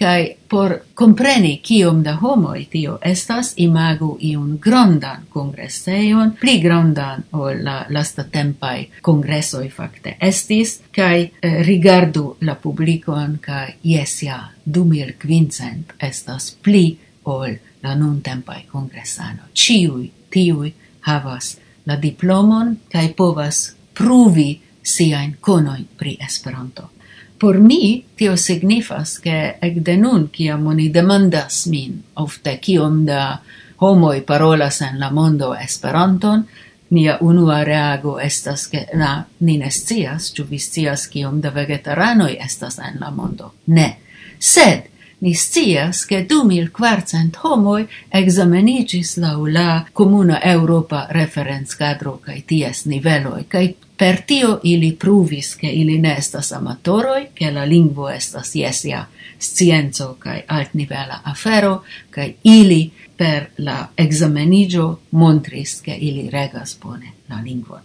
kai 0.00 0.22
por 0.48 0.72
compreni 0.96 1.58
kiom 1.60 1.98
da 2.02 2.14
homo 2.22 2.54
tio 2.72 2.94
estas, 3.04 3.50
imagu 3.60 4.08
iun 4.28 4.54
grondan 4.56 5.26
congresseion 5.28 6.32
pli 6.40 6.54
grondan 6.62 7.26
ol 7.32 7.60
la 7.66 7.74
lasta 7.90 8.24
tempai 8.24 8.86
kongresoj 9.02 9.68
fakte 9.74 10.14
estis, 10.28 10.78
kai 10.96 11.26
eh, 11.42 11.58
rigardu 11.66 12.24
la 12.40 12.54
publikon, 12.54 13.36
kai 13.44 13.74
jes 13.84 14.22
ja, 14.22 14.38
du 14.64 14.86
mil 14.94 15.12
quincent 15.20 15.92
estas 16.00 16.54
pli 16.62 16.86
ol 17.24 17.52
la 17.82 17.94
nun 17.94 18.22
tempai 18.24 18.64
congressano 18.72 19.52
Ciui 19.52 20.19
tiui 20.30 20.72
havas 21.00 21.56
la 21.86 21.96
diplomon 21.96 22.76
kai 22.92 23.08
povas 23.16 23.74
pruvi 23.94 24.60
siain 24.82 25.36
conoin 25.40 25.86
pri 25.96 26.16
Esperanto. 26.20 26.90
Por 27.38 27.58
mi 27.58 28.04
tio 28.16 28.36
signifas 28.36 29.18
ke 29.18 29.56
de 29.76 29.96
nun 29.96 30.28
kiam 30.28 30.66
oni 30.66 30.88
demandas 30.92 31.66
min 31.66 32.02
ofte 32.14 32.58
kiom 32.60 33.04
da 33.06 33.38
homoj 33.80 34.20
parolas 34.26 34.80
en 34.80 35.00
la 35.00 35.10
mondo 35.10 35.54
Esperanton, 35.54 36.44
mia 36.90 37.18
unua 37.20 37.64
reago 37.64 38.18
estas 38.20 38.66
ke 38.66 38.86
na 38.94 39.24
ni 39.40 39.56
ne 39.58 39.70
scias, 39.70 40.32
ciu 40.34 40.44
vi 40.44 40.58
scias 40.58 41.06
kiom 41.06 41.40
da 41.40 41.50
vegetaranoj 41.50 42.36
estas 42.44 42.78
en 42.78 43.00
la 43.00 43.10
mondo. 43.10 43.52
Ne. 43.66 43.96
Sed 44.38 44.90
Ni 45.20 45.34
scias 45.34 46.06
che 46.06 46.24
du 46.24 46.44
mil 46.48 46.70
quarcent 46.70 47.36
homoi 47.42 47.86
examenigis 48.08 49.18
lau 49.20 49.44
la 49.44 49.84
Comuna 49.92 50.38
Europa 50.42 51.06
referens 51.10 51.74
cadro 51.76 52.14
cae 52.24 52.40
ties 52.46 52.86
niveloi, 52.88 53.44
cae 53.46 53.74
per 54.00 54.22
tio 54.24 54.60
ili 54.62 54.94
pruvis 54.94 55.56
che 55.56 55.66
ili 55.68 55.98
ne 55.98 56.16
estas 56.16 56.52
amatoroi, 56.52 57.28
che 57.34 57.50
la 57.50 57.64
lingvo 57.64 58.08
estas 58.08 58.54
jesia 58.54 59.06
scienzo 59.36 60.16
cae 60.18 60.44
altnivela 60.46 61.20
afero, 61.22 61.84
cae 62.08 62.36
ili 62.40 62.90
per 63.14 63.50
la 63.56 63.90
examenigio 63.94 65.00
montris 65.10 65.82
che 65.82 65.92
ili 65.92 66.30
regas 66.30 66.78
bone 66.78 67.12
la 67.26 67.42
lingvo. 67.44 67.80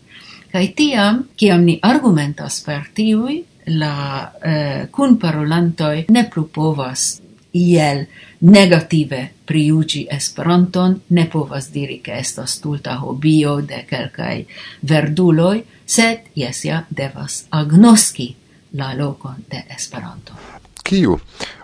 Cae 0.51 0.71
tiam, 0.71 1.27
ciam 1.35 1.67
ni 1.67 1.77
argumentas 1.81 2.61
per 2.63 2.87
tiui, 2.93 3.43
la 3.65 4.31
eh, 4.39 4.87
cun 4.89 5.17
parolantoi 5.17 6.05
ne 6.07 6.27
plu 6.31 6.47
povas 6.47 7.24
iel 7.55 8.05
negative 8.41 9.29
priugi 9.45 10.07
Esperanton, 10.11 10.99
ne 11.09 11.25
povas 11.31 11.71
diri 11.71 12.01
che 12.03 12.17
estas 12.19 12.57
stulta 12.57 12.97
hobio 12.99 13.61
de 13.61 13.85
quelcae 13.89 14.45
verduloi, 14.81 15.63
sed 15.85 16.31
jesia 16.35 16.85
devas 16.89 17.45
agnoski 17.49 18.35
la 18.73 18.93
locon 18.93 19.45
de 19.49 19.63
Esperanto. 19.69 20.33
Kiu 20.85 21.15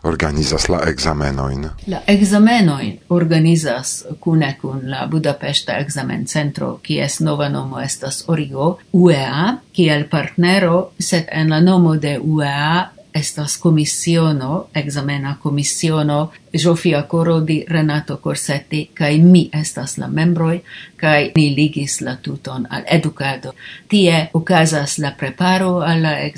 organizas 0.03 0.69
la 0.69 0.79
examenoin? 0.89 1.67
La 1.87 1.99
examenoin 2.07 2.95
organizas 3.09 4.05
cune 4.19 4.55
cun 4.61 4.89
la 4.89 5.05
Budapesta 5.07 5.77
Examen 5.77 6.25
Centro, 6.27 6.79
kies 6.83 7.19
nova 7.21 7.49
nomo 7.49 7.79
estas 7.79 8.23
Origo, 8.27 8.79
UEA, 8.93 9.59
kiel 9.73 10.07
partnero, 10.09 10.93
sed 10.99 11.29
en 11.31 11.49
la 11.49 11.61
nomo 11.61 11.97
de 11.97 12.17
UEA 12.17 12.89
estas 13.13 13.57
commissiono, 13.57 14.67
examena 14.73 15.37
commissiono, 15.39 16.31
Jofia 16.53 17.07
Corodi, 17.07 17.65
Renato 17.67 18.17
Corsetti, 18.17 18.89
cae 18.93 19.17
mi 19.17 19.49
estas 19.53 19.97
la 19.97 20.07
membroi, 20.07 20.61
cae 20.95 21.31
ni 21.35 21.55
ligis 21.55 22.01
la 22.01 22.15
tuton 22.15 22.67
al 22.69 22.83
educado. 22.87 23.53
Tie 23.87 24.29
ocasas 24.33 24.97
la 24.97 25.11
preparo 25.11 25.79
alla 25.81 26.19
e 26.19 26.31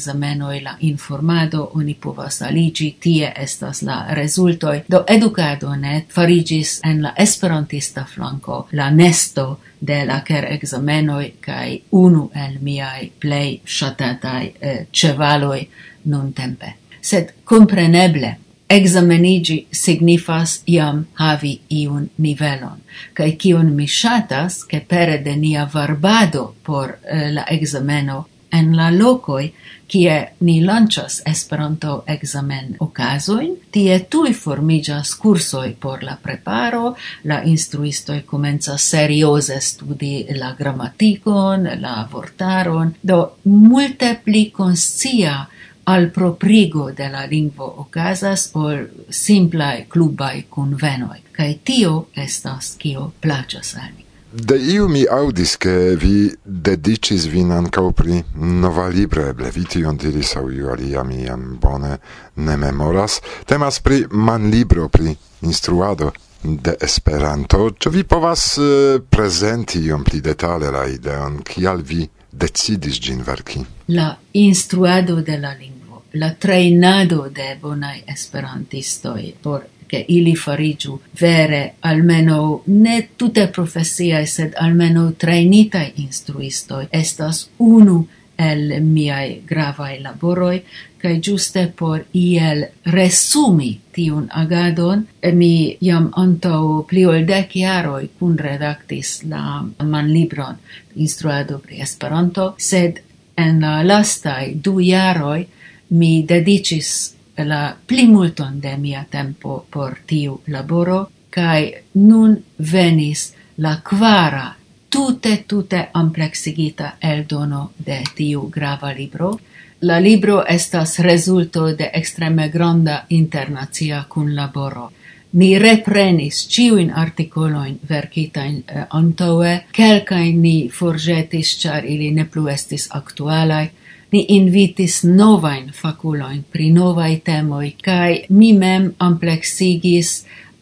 la 0.61 0.75
informado, 0.79 1.71
oni 1.73 1.95
povas 1.95 2.41
aligi, 2.41 2.95
tie 2.99 3.33
estas 3.35 3.81
la 3.81 4.05
resultoi. 4.13 4.83
Do 4.87 5.03
educado 5.07 5.75
net 5.75 6.05
farigis 6.09 6.79
en 6.83 7.01
la 7.01 7.13
esperantista 7.17 8.05
flanco 8.05 8.67
la 8.71 8.89
nesto 8.89 9.59
de 9.79 10.05
la 10.05 10.21
ker 10.23 10.45
examenoi, 10.45 11.33
cae 11.41 11.81
unu 11.91 12.29
el 12.35 12.59
miai 12.61 13.11
plei 13.19 13.61
shatatai 13.65 14.53
eh, 14.61 14.85
cevaloi, 14.91 15.67
non 16.03 16.33
tempe. 16.33 16.75
Sed 17.01 17.33
compreneble, 17.43 18.37
examenigi 18.69 19.65
signifas 19.71 20.61
iam 20.65 21.05
havi 21.19 21.59
iun 21.69 22.09
nivelon. 22.17 22.79
Cae 23.13 23.35
cion 23.37 23.75
mi 23.75 23.87
shatas, 23.87 24.63
che 24.65 24.81
pere 24.81 25.17
de 25.21 25.35
nia 25.35 25.65
varbado 25.65 26.55
por 26.63 26.97
eh, 27.03 27.31
la 27.31 27.45
exameno 27.49 28.27
en 28.51 28.75
la 28.77 28.89
locoi, 28.91 29.51
kie 29.87 30.33
ni 30.39 30.61
lancias 30.61 31.21
Esperanto 31.25 32.03
examen 32.07 32.75
okazoin, 32.79 33.55
tie 33.71 33.99
tui 34.09 34.33
formigas 34.33 35.15
cursoi 35.21 35.73
por 35.79 36.03
la 36.03 36.15
preparo, 36.21 36.95
la 37.23 37.41
instruistoi 37.43 38.21
comenzas 38.25 38.89
seriose 38.89 39.59
studi 39.61 40.25
la 40.37 40.53
grammaticon, 40.57 41.67
la 41.81 42.07
vortaron, 42.11 42.93
do 43.01 43.19
multe 43.43 44.15
pli 44.23 44.49
conscia 44.51 45.47
al 45.83 46.09
proprigo 46.11 46.91
de 46.91 47.09
la 47.09 47.25
lingvo 47.25 47.65
ocasas 47.83 48.49
ol 48.53 48.87
simplai 49.09 49.85
clubai 49.87 50.45
convenoi, 50.49 51.19
cae 51.31 51.59
tio 51.63 52.07
estas 52.13 52.75
cio 52.79 53.11
placas 53.19 53.75
al 53.75 53.91
mi. 53.95 54.03
De 54.33 54.55
iu 54.57 54.87
mi 54.89 55.05
audis, 55.05 55.57
che 55.57 55.95
vi 55.95 56.33
dedicis 56.41 57.27
vin 57.29 57.51
ancau 57.51 57.91
pri 57.91 58.23
nova 58.33 58.87
libre, 58.87 59.27
eble 59.29 59.51
vi 59.53 59.65
tion 59.69 59.95
diris 59.95 60.35
au 60.35 60.49
iu 60.49 60.71
alia 60.73 61.03
mi 61.03 61.27
am 61.27 61.57
bone 61.59 61.99
ne 62.33 62.55
memoras, 62.57 63.19
temas 63.45 63.79
pri 63.79 64.07
man 64.09 64.49
libro, 64.49 64.87
pri 64.89 65.15
instruado 65.41 66.13
de 66.41 66.73
Esperanto. 66.81 67.69
Ĉu 67.77 67.89
vi 67.93 68.03
povas 68.03 68.57
uh, 68.57 68.97
prezenti 69.09 69.83
iom 69.85 70.03
pli 70.03 70.21
detale 70.21 70.71
la 70.71 70.87
ideon, 70.89 71.43
kial 71.45 71.85
vi 71.85 72.09
decidis 72.31 72.97
gin 72.99 73.21
verki? 73.21 73.61
La 73.93 74.15
instruado 74.33 75.21
de 75.21 75.37
la 75.37 75.53
lingvo 75.53 75.72
la 76.13 76.33
trainado 76.33 77.29
de 77.35 77.57
bonai 77.61 78.03
esperantistoi 78.05 79.35
por 79.41 79.65
che 79.93 80.05
ili 80.07 80.35
farigiu 80.35 80.99
vere 81.19 81.73
almeno 81.79 82.63
ne 82.65 83.09
tutte 83.15 83.47
professiae 83.47 84.25
sed 84.25 84.53
almeno 84.55 85.11
trainitae 85.11 85.91
instruistoi. 85.95 86.87
Estas 86.89 87.49
unu 87.57 88.07
el 88.35 88.81
miai 88.81 89.43
gravae 89.45 89.99
laboroi, 90.01 90.63
kai 90.97 91.19
giuste 91.19 91.67
por 91.75 92.05
iel 92.13 92.65
resumi 92.85 93.79
tiun 93.93 94.27
agadon, 94.29 95.05
mi 95.33 95.77
jam 95.79 96.09
anto 96.15 96.85
pli 96.89 97.05
ol 97.05 97.25
dec 97.25 97.53
jaroi 97.53 98.09
kun 98.19 98.37
redactis 98.37 99.19
la 99.29 99.63
manlibron 99.83 100.57
instruado 100.95 101.59
pri 101.59 101.81
Esperanto, 101.85 102.55
sed 102.57 103.03
en 103.37 103.59
la 103.61 103.83
lastai 103.83 104.55
du 104.55 104.79
jaroi 104.81 105.45
mi 105.93 106.25
dedicis 106.27 107.15
la 107.37 107.75
plimulton 107.87 108.59
de 108.61 108.77
mia 108.77 109.05
tempo 109.09 109.65
por 109.71 109.97
tiu 110.07 110.41
laboro, 110.47 111.07
cae 111.29 111.83
nun 111.93 112.37
venis 112.71 113.33
la 113.57 113.77
quara 113.89 114.53
tute 114.89 115.43
tute 115.47 115.89
amplexigita 115.93 116.95
el 117.01 117.25
dono 117.29 117.71
de 117.85 118.01
tiu 118.15 118.49
grava 118.49 118.91
libro. 118.91 119.39
La 119.81 119.99
libro 119.99 120.43
estas 120.47 120.99
resulto 120.99 121.75
de 121.75 121.89
extreme 121.93 122.49
granda 122.49 123.05
internazia 123.09 124.05
cunlaboro. 124.09 124.91
Ni 125.33 125.59
reprenis 125.59 126.47
ciuin 126.47 126.91
articoloin 126.93 127.79
verkitain 127.89 128.63
eh, 128.67 128.85
antaue, 128.89 129.65
quelcain 129.77 130.41
ni 130.41 130.69
forgetis, 130.69 131.57
char 131.59 131.85
ili 131.85 132.11
ne 132.11 132.25
plu 132.25 132.47
estis 132.47 132.87
actualai, 132.91 133.71
Ni 134.13 134.25
invitis 134.29 134.99
novain 135.03 135.71
faculoin 135.73 136.43
pri 136.51 136.69
novai 136.71 137.21
temoi, 137.25 137.71
cae 137.81 138.25
mi 138.29 138.51
mem 138.53 138.91
amplexigis 138.99 140.11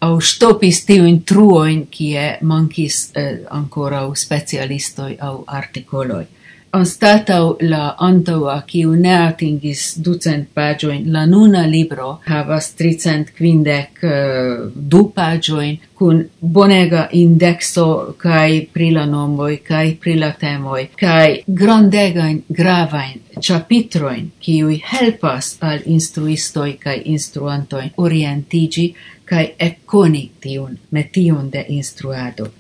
au 0.02 0.22
stopis 0.24 0.86
tiuin 0.86 1.24
truoin, 1.28 1.88
kie 1.92 2.38
mancis 2.42 3.12
eh, 3.16 3.42
ancora 3.50 4.06
specialistoi 4.16 5.18
au 5.20 5.44
articoloi. 5.48 6.26
Anstatau 6.74 7.58
la 7.60 7.96
antaua, 8.00 8.62
kiu 8.68 8.94
ne 8.96 9.12
atingis 9.12 9.82
ducent 10.06 10.48
pagioin, 10.56 11.04
la 11.12 11.26
nuna 11.28 11.66
libro 11.68 12.22
havas 12.24 12.70
tricent 12.80 13.34
quindec 13.36 14.00
uh, 14.08 14.70
du 14.74 15.02
pagioin, 15.16 15.76
kun 16.00 16.22
bonega 16.40 17.10
indexo 17.12 18.16
kai 18.18 18.70
pri 18.74 18.88
la 18.96 19.04
nomoi, 19.06 19.58
kai 19.68 19.98
pri 20.00 20.16
la 20.22 20.32
temoi, 20.32 20.88
kai 20.96 21.44
grandegain 21.48 22.40
gravain 22.48 23.20
chapitroin 23.42 24.32
kiui 24.40 24.80
helpas 24.94 25.58
al 25.60 25.84
instruistoi 25.86 26.78
kai 26.80 27.02
instruantoi 27.16 27.92
orientigi 27.98 28.88
kai 29.26 29.46
econi 29.60 30.24
tiun 30.40 30.80
metion 30.92 31.52
de 31.52 31.66
instruado. 31.68 32.52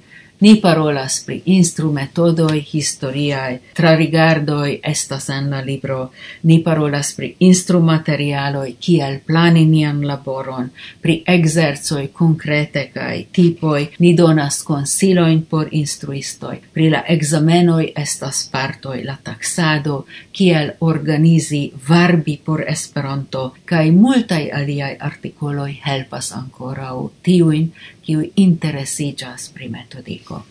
Ni 0.42 0.56
parolas 0.62 1.24
pri 1.26 1.36
instrumetodoi 1.46 2.64
historiae, 2.74 3.60
tra 3.78 3.92
rigardoi 3.96 4.80
estas 4.84 5.30
en 5.30 5.52
la 5.52 5.60
libro, 5.62 6.00
ni 6.44 6.58
parolas 6.66 7.12
pri 7.14 7.36
instrumaterialoi 7.40 8.72
kiel 8.80 9.20
plani 9.28 9.66
nian 9.70 10.00
laboron, 10.08 10.72
pri 11.02 11.20
exerzoi 11.36 12.08
concrete 12.08 12.88
cae 12.94 13.20
tipoi, 13.32 13.84
ni 14.00 14.16
donas 14.18 14.64
consiloin 14.64 15.44
por 15.46 15.70
instruistoi, 15.72 16.58
pri 16.74 16.90
la 16.90 17.04
examenoi 17.08 17.92
estas 17.96 18.42
partoi 18.52 19.04
la 19.06 19.20
taxado, 19.24 20.06
kiel 20.34 20.74
organizi 20.80 21.68
varbi 21.90 22.40
por 22.46 22.66
Esperanto, 22.66 23.54
cae 23.66 23.92
multai 23.92 24.50
aliai 24.50 24.96
articoloi 25.00 25.78
helpas 25.86 26.34
ancorau 26.34 27.12
tiuin, 27.22 27.70
kiu 28.06 28.24
interesigas 28.36 29.50
pri 29.54 29.70
metodiko. 29.70 30.44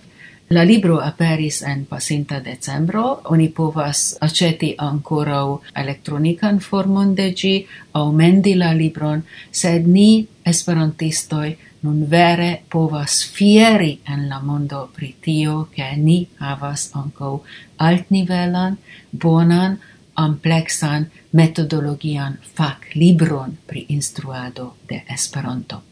La 0.50 0.64
libro 0.64 0.96
aperis 0.98 1.60
en 1.62 1.84
pasinta 1.86 2.40
decembro, 2.40 3.20
oni 3.30 3.48
povas 3.54 4.16
aceti 4.20 4.72
ancorau 4.78 5.60
elektronikan 5.82 6.58
formon 6.58 7.14
de 7.14 7.28
gi, 7.32 7.52
au 7.92 8.10
mendi 8.12 8.54
la 8.54 8.72
libron, 8.72 9.22
sed 9.52 9.86
ni, 9.86 10.26
esperantistoi, 10.44 11.52
nun 11.82 12.00
vere 12.10 12.62
povas 12.68 13.20
fieri 13.36 13.92
en 14.08 14.28
la 14.28 14.40
mondo 14.40 14.88
pri 14.96 15.14
tio, 15.20 15.68
ke 15.70 15.92
ni 15.96 16.26
havas 16.40 16.90
anco 16.94 17.44
altnivelan, 17.78 18.76
bonan, 19.12 19.78
amplexan, 20.14 21.06
metodologian 21.32 22.36
fac 22.42 22.90
libron 22.94 23.54
pri 23.66 23.86
instruado 23.88 24.74
de 24.88 25.04
Esperanto 25.08 25.89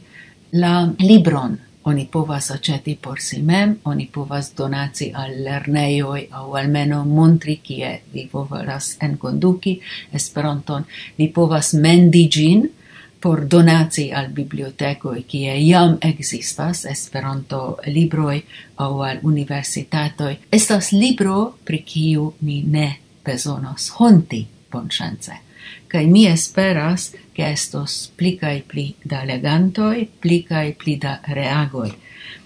la 0.53 0.89
libron 0.99 1.59
oni 1.89 2.07
povas 2.13 2.51
aceti 2.51 2.99
por 3.01 3.21
si 3.21 3.43
mem, 3.43 3.79
oni 3.85 4.07
povas 4.13 4.53
donaci 4.57 5.11
al 5.15 5.39
lerneioi 5.45 6.27
au 6.31 6.55
almeno 6.57 7.05
montri 7.05 7.57
kie 7.65 8.01
vi 8.13 8.27
povas 8.33 8.97
enconduci 9.01 9.79
Esperanton, 10.13 10.85
vi 11.19 11.29
povas 11.33 11.73
mendi 11.73 12.29
gin 12.29 12.69
por 13.21 13.47
donaci 13.47 14.11
al 14.13 14.29
bibliotecoi 14.29 15.25
kie 15.25 15.57
jam 15.65 15.97
existas 16.01 16.85
Esperanto 16.85 17.79
libroi 17.87 18.45
au 18.77 19.03
al 19.03 19.19
universitatoi. 19.23 20.39
Estas 20.53 20.93
libro 20.93 21.55
pri 21.65 21.83
kiu 21.83 22.33
ni 22.41 22.63
ne 22.63 22.97
besonos 23.25 23.93
honti, 23.99 24.47
bonŝance 24.73 25.48
kai 25.89 26.07
mi 26.07 26.27
esperas 26.27 27.13
che 27.33 27.47
estos 27.51 28.11
pli 28.17 28.37
kai 28.37 28.63
pli 28.63 28.95
da 29.03 29.25
legantoi, 29.25 30.09
pli 30.21 30.43
kai 30.43 30.73
pli 30.75 30.97
da 30.99 31.21
reagoi. 31.25 31.93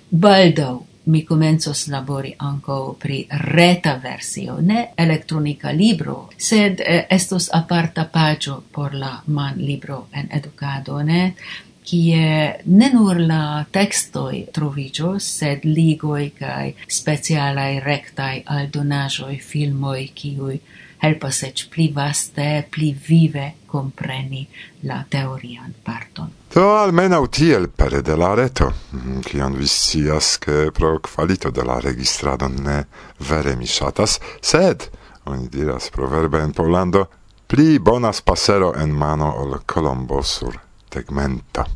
Baldau 0.08 0.86
mi 1.04 1.24
comenzos 1.24 1.88
labori 1.88 2.34
anco 2.36 2.94
pri 2.98 3.26
reta 3.28 3.96
versio, 3.96 4.60
ne 4.60 4.92
electronica 4.94 5.70
libro, 5.70 6.30
sed 6.36 6.80
eh, 6.80 7.06
estos 7.10 7.48
aparta 7.50 8.04
pagio 8.04 8.62
por 8.70 8.94
la 8.94 9.20
man 9.26 9.58
libro 9.58 10.06
en 10.12 10.28
educado, 10.30 11.02
ne? 11.02 11.34
kie 11.82 12.62
ne 12.64 12.88
nur 12.92 13.18
la 13.18 13.66
textoi 13.74 14.44
trovigios, 14.54 15.26
sed 15.26 15.64
ligoi 15.66 16.30
kai 16.38 16.74
specialai 16.86 17.80
rectai 17.82 18.44
aldonajoi 18.46 19.38
filmoi, 19.42 20.10
kiui 20.14 20.60
helpas 21.02 21.42
ec 21.42 21.66
pli 21.70 21.88
vaste, 21.92 22.66
pli 22.70 22.92
vive 22.94 23.48
compreni 23.66 24.46
la 24.86 25.02
teorian 25.08 25.74
parton. 25.82 26.30
Do 26.52 26.76
almeno 26.76 27.26
tiel 27.28 27.68
pere 27.68 28.02
de 28.02 28.16
la 28.16 28.34
reto, 28.34 28.72
mhm, 28.92 29.20
kion 29.26 29.56
vi 29.58 29.66
scias 29.66 30.38
che 30.38 30.70
pro 30.70 31.00
qualito 31.00 31.50
de 31.50 31.64
la 31.64 31.80
registrado 31.80 32.48
ne 32.48 32.86
vere 33.28 33.56
mi 33.56 33.66
shatas, 33.66 34.18
sed, 34.40 34.90
oni 35.24 35.48
diras 35.48 35.90
proverbe 35.90 36.42
en 36.42 36.52
Pollando, 36.52 37.08
pli 37.46 37.78
bonas 37.78 38.22
pasero 38.22 38.74
en 38.74 38.90
mano 38.90 39.32
ol 39.40 39.62
colombo 39.66 40.22
sur 40.22 40.60
tegmenta. 40.88 41.66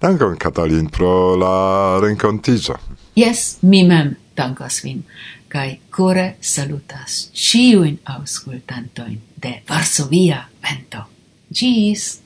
Dankon, 0.00 0.36
Katalin, 0.36 0.90
pro 0.90 1.36
la 1.36 1.98
rencontigio. 2.00 2.76
Yes, 3.14 3.58
mi 3.62 3.82
mem 3.86 4.16
dankas 4.36 4.82
vin 4.84 5.04
kai 5.48 5.80
core 5.96 6.36
salutas 6.40 7.30
ciuin 7.34 8.00
auscultantoin 8.04 9.22
de 9.42 9.62
Varsovia 9.68 10.44
Vento. 10.62 10.98
Gis! 11.54 12.22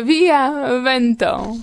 via 0.00 0.80
vento. 0.82 1.56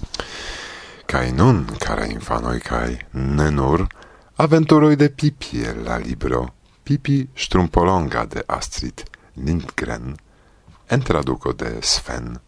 Kai 1.05 1.31
nun, 1.31 1.65
cara 1.79 2.05
infanoi, 2.05 2.59
kai 2.59 2.99
ne 3.11 3.49
nur, 3.49 3.87
aventuroi 4.35 4.95
de 4.95 5.09
Pipi 5.09 5.63
el 5.63 5.83
la 5.83 5.97
libro 5.97 6.53
Pipi 6.83 7.27
Strumpolonga 7.33 8.25
de 8.25 8.43
Astrid 8.45 9.03
Lindgren 9.35 10.15
en 10.87 11.01
traduco 11.01 11.53
de 11.53 11.81
Sven 11.81 12.39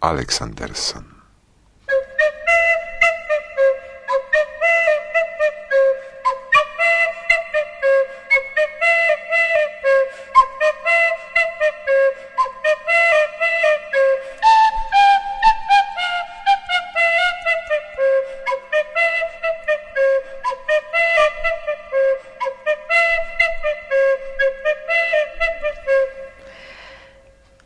Alexanderson. 0.00 1.19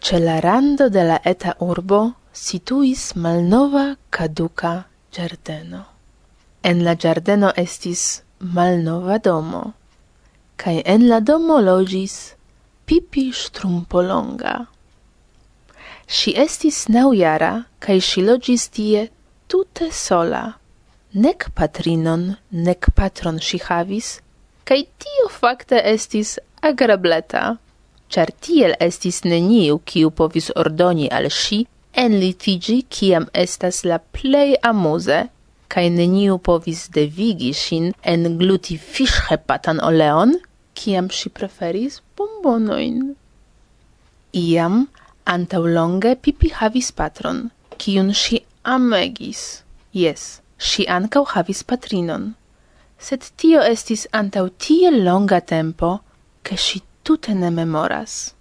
Ce 0.05 0.19
la 0.21 0.38
rando 0.38 0.90
de 0.90 1.03
la 1.09 1.14
eta 1.25 1.55
urbo 1.64 1.99
situis 2.37 3.14
malnova 3.17 3.85
caduca 4.11 4.73
giardeno. 5.11 5.81
En 6.62 6.83
la 6.85 6.93
giardeno 6.95 7.53
estis 7.57 8.03
malnova 8.38 9.17
domo, 9.19 9.62
cae 10.61 10.83
en 10.85 11.09
la 11.09 11.21
domo 11.21 11.57
logis 11.61 12.35
Pipi 12.85 13.33
Strumpolonga. 13.33 14.55
Si 16.07 16.37
estis 16.37 16.85
nauiara, 16.93 17.64
cae 17.81 18.01
si 18.01 18.21
logis 18.21 18.69
tie 18.69 19.09
tute 19.49 19.88
sola. 19.90 20.45
Nec 21.14 21.49
patrinon, 21.57 22.37
nec 22.51 22.93
patron 22.93 23.40
si 23.40 23.57
havis, 23.71 24.19
cae 24.69 24.85
tio 24.85 25.33
facte 25.33 25.81
estis 25.81 26.37
agrableta 26.61 27.55
char 28.12 28.31
tiel 28.45 28.75
estis 28.81 29.23
neniu 29.25 29.81
kiu 29.85 30.11
povis 30.11 30.51
ordoni 30.62 31.09
al 31.19 31.31
si 31.31 31.64
en 32.03 32.19
litigi 32.23 32.83
kiam 32.95 33.27
estas 33.45 33.85
la 33.85 33.99
plei 33.99 34.57
amuse, 34.71 35.21
kaj 35.73 35.87
neniu 35.99 36.38
povis 36.38 36.88
devigi 36.97 37.53
sin 37.55 37.93
en 38.12 38.38
gluti 38.38 38.77
fiŝhepatan 38.79 39.81
oleon, 39.88 40.35
kiam 40.79 41.11
si 41.11 41.31
preferis 41.31 42.01
bombonojn. 42.17 43.14
Iam, 44.35 44.88
antau 45.35 45.67
longe 45.67 46.14
Pipi 46.23 46.51
havis 46.59 46.90
patron, 46.93 47.51
kiun 47.79 48.11
si 48.14 48.40
amegis. 48.64 49.43
Jes, 49.95 50.40
si 50.59 50.87
ankaŭ 50.90 51.25
havis 51.35 51.62
patrinon. 51.62 52.33
Sed 52.99 53.31
tio 53.38 53.62
estis 53.62 54.09
antau 54.21 54.49
tiel 54.64 55.03
longa 55.07 55.40
tempo, 55.40 56.01
ke 56.43 56.59
si 56.59 56.83
tute 57.05 57.35
ne 57.35 57.51
memoras. 57.51 58.35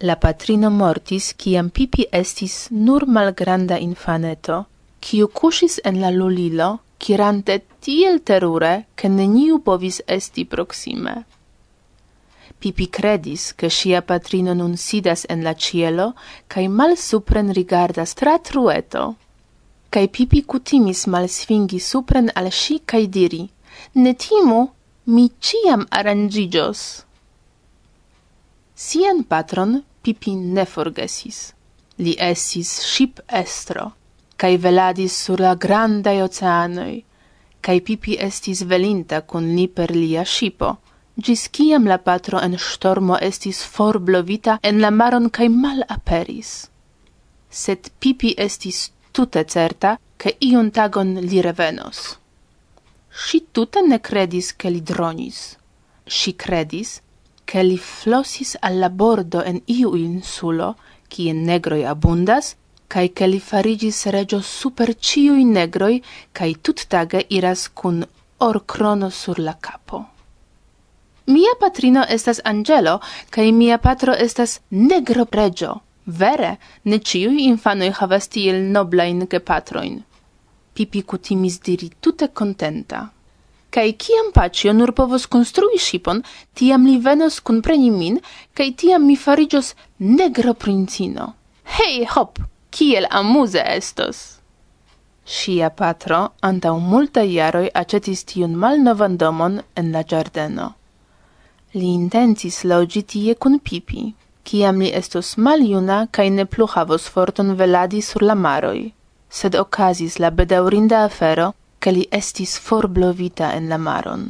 La 0.00 0.16
patrino 0.16 0.70
mortis, 0.70 1.34
ciam 1.38 1.70
Pipi 1.70 2.08
estis 2.10 2.68
nur 2.70 3.06
malgranda 3.06 3.78
infaneto, 3.78 4.64
ciu 5.00 5.28
cusis 5.28 5.78
en 5.84 6.00
la 6.02 6.10
lulilo, 6.10 6.80
cirante 6.98 7.62
tiel 7.80 8.20
terure, 8.22 8.86
che 8.94 9.08
neniu 9.08 9.60
povis 9.62 10.02
esti 10.06 10.44
proxime. 10.44 11.14
Pipi 12.58 12.88
credis, 12.88 13.54
che 13.54 13.70
sia 13.70 14.02
patrino 14.02 14.52
nun 14.54 14.76
sidas 14.76 15.24
en 15.28 15.42
la 15.42 15.54
cielo, 15.54 16.14
cae 16.48 16.66
mal 16.68 16.96
supren 16.96 17.52
rigardas 17.52 18.14
tra 18.14 18.38
trueto. 18.38 19.14
Cae 19.90 20.08
Pipi 20.08 20.42
cutimis 20.44 21.06
mal 21.06 21.28
svingi 21.28 21.78
supren 21.78 22.30
al 22.34 22.50
si 22.50 22.80
cae 22.84 23.06
diri, 23.06 23.48
ne 23.92 24.14
timu, 24.14 24.62
mi 25.04 25.30
ciam 25.38 25.86
arangigios. 25.90 27.03
Sian 28.74 29.22
patron 29.22 29.84
Pipin 30.02 30.52
ne 30.52 30.64
forgesis. 30.66 31.52
Li 31.98 32.16
esis 32.18 32.70
ship 32.82 33.20
estro, 33.28 33.92
cae 34.36 34.56
veladis 34.58 35.14
sur 35.14 35.38
la 35.38 35.54
grandai 35.54 36.20
oceanoi, 36.22 36.96
cae 37.62 37.80
Pipi 37.80 38.16
estis 38.18 38.64
velinta 38.66 39.20
cun 39.22 39.46
li 39.54 39.68
per 39.68 39.94
lia 39.94 40.24
shipo, 40.24 40.72
gis 41.16 41.46
ciam 41.54 41.86
la 41.86 42.00
patro 42.02 42.42
en 42.42 42.58
stormo 42.58 43.16
estis 43.28 43.62
forblovita 43.62 44.58
en 44.60 44.82
la 44.82 44.90
maron 44.90 45.30
cae 45.30 45.48
mal 45.48 45.86
aperis. 45.88 46.66
Sed 47.48 47.92
Pipi 48.00 48.34
estis 48.36 48.90
tute 49.12 49.44
certa, 49.44 50.00
che 50.18 50.36
iun 50.40 50.72
tagon 50.72 51.14
li 51.22 51.40
revenos. 51.40 52.18
Si 53.08 53.46
tute 53.52 53.86
ne 53.86 54.00
credis 54.00 54.52
che 54.56 54.68
li 54.70 54.82
dronis. 54.82 55.56
Si 56.06 56.34
credis 56.34 57.00
che 57.44 57.62
li 57.62 57.78
flossis 57.78 58.56
alla 58.60 58.90
bordo 58.90 59.42
en 59.42 59.60
iu 59.66 59.94
insulo, 59.94 60.76
cie 61.08 61.32
negroi 61.32 61.84
abundas, 61.84 62.56
cae 62.86 63.12
che 63.12 63.26
li 63.26 63.40
farigis 63.40 64.06
regio 64.06 64.40
super 64.40 64.96
ciui 64.96 65.44
negroi, 65.44 66.02
cae 66.32 66.60
tuttage 66.60 67.26
iras 67.28 67.70
cun 67.72 68.04
or 68.38 68.64
crono 68.64 69.10
sur 69.10 69.38
la 69.38 69.56
capo. 69.60 70.08
Mia 71.26 71.54
patrino 71.58 72.04
estas 72.06 72.40
angelo, 72.44 73.00
cae 73.30 73.50
mia 73.52 73.78
patro 73.78 74.12
estas 74.12 74.60
negro 74.68 75.24
pregio. 75.24 75.82
Vere, 76.04 76.58
ne 76.82 76.98
ciui 77.00 77.46
infanoi 77.46 77.90
havas 77.96 78.28
tiel 78.28 78.60
noblain 78.60 79.24
gepatroin. 79.30 80.02
Pipi 80.74 81.02
cutimis 81.02 81.60
diri 81.60 81.90
tute 81.98 82.28
contenta 82.32 83.10
kai 83.74 83.92
kiam 84.04 84.30
pacio 84.34 84.72
nur 84.72 84.92
povos 84.98 85.24
konstrui 85.26 85.78
shipon, 85.86 86.22
tiam 86.54 86.86
li 86.86 86.98
venos 87.06 87.40
kun 87.40 87.58
preni 87.66 87.90
min, 87.90 88.20
kai 88.56 88.70
tiam 88.80 89.02
mi 89.06 89.16
farigios 89.16 89.74
negro 89.98 90.54
princino. 90.54 91.32
Hei, 91.76 92.06
hop, 92.14 92.38
kiel 92.70 93.08
amuse 93.10 93.62
estos! 93.76 94.18
Sia 95.24 95.70
patro 95.70 96.20
antau 96.48 96.76
multa 96.92 97.22
iaroi 97.24 97.68
acetis 97.82 98.22
tiun 98.28 98.54
malnovan 98.62 99.16
domon 99.16 99.62
en 99.80 99.90
la 99.92 100.02
giardeno. 100.10 100.66
Li 101.74 101.88
intensis 102.00 102.62
logi 102.70 103.02
tie 103.02 103.34
kun 103.34 103.58
Pipi, 103.58 104.04
kiam 104.44 104.84
li 104.84 104.92
estos 105.00 105.34
maljuna 105.46 105.98
kai 106.14 106.28
ne 106.30 106.44
plu 106.44 106.68
havos 106.74 107.08
forton 107.08 107.56
veladi 107.58 108.02
sur 108.02 108.22
la 108.22 108.36
maroi. 108.44 108.92
Sed 109.30 109.56
okazis 109.64 110.20
la 110.22 110.30
bedaurinda 110.30 111.04
afero, 111.08 111.54
che 111.84 111.92
li 111.92 112.06
estis 112.08 112.56
forblovita 112.56 113.52
en 113.58 113.68
la 113.68 113.76
maron, 113.76 114.24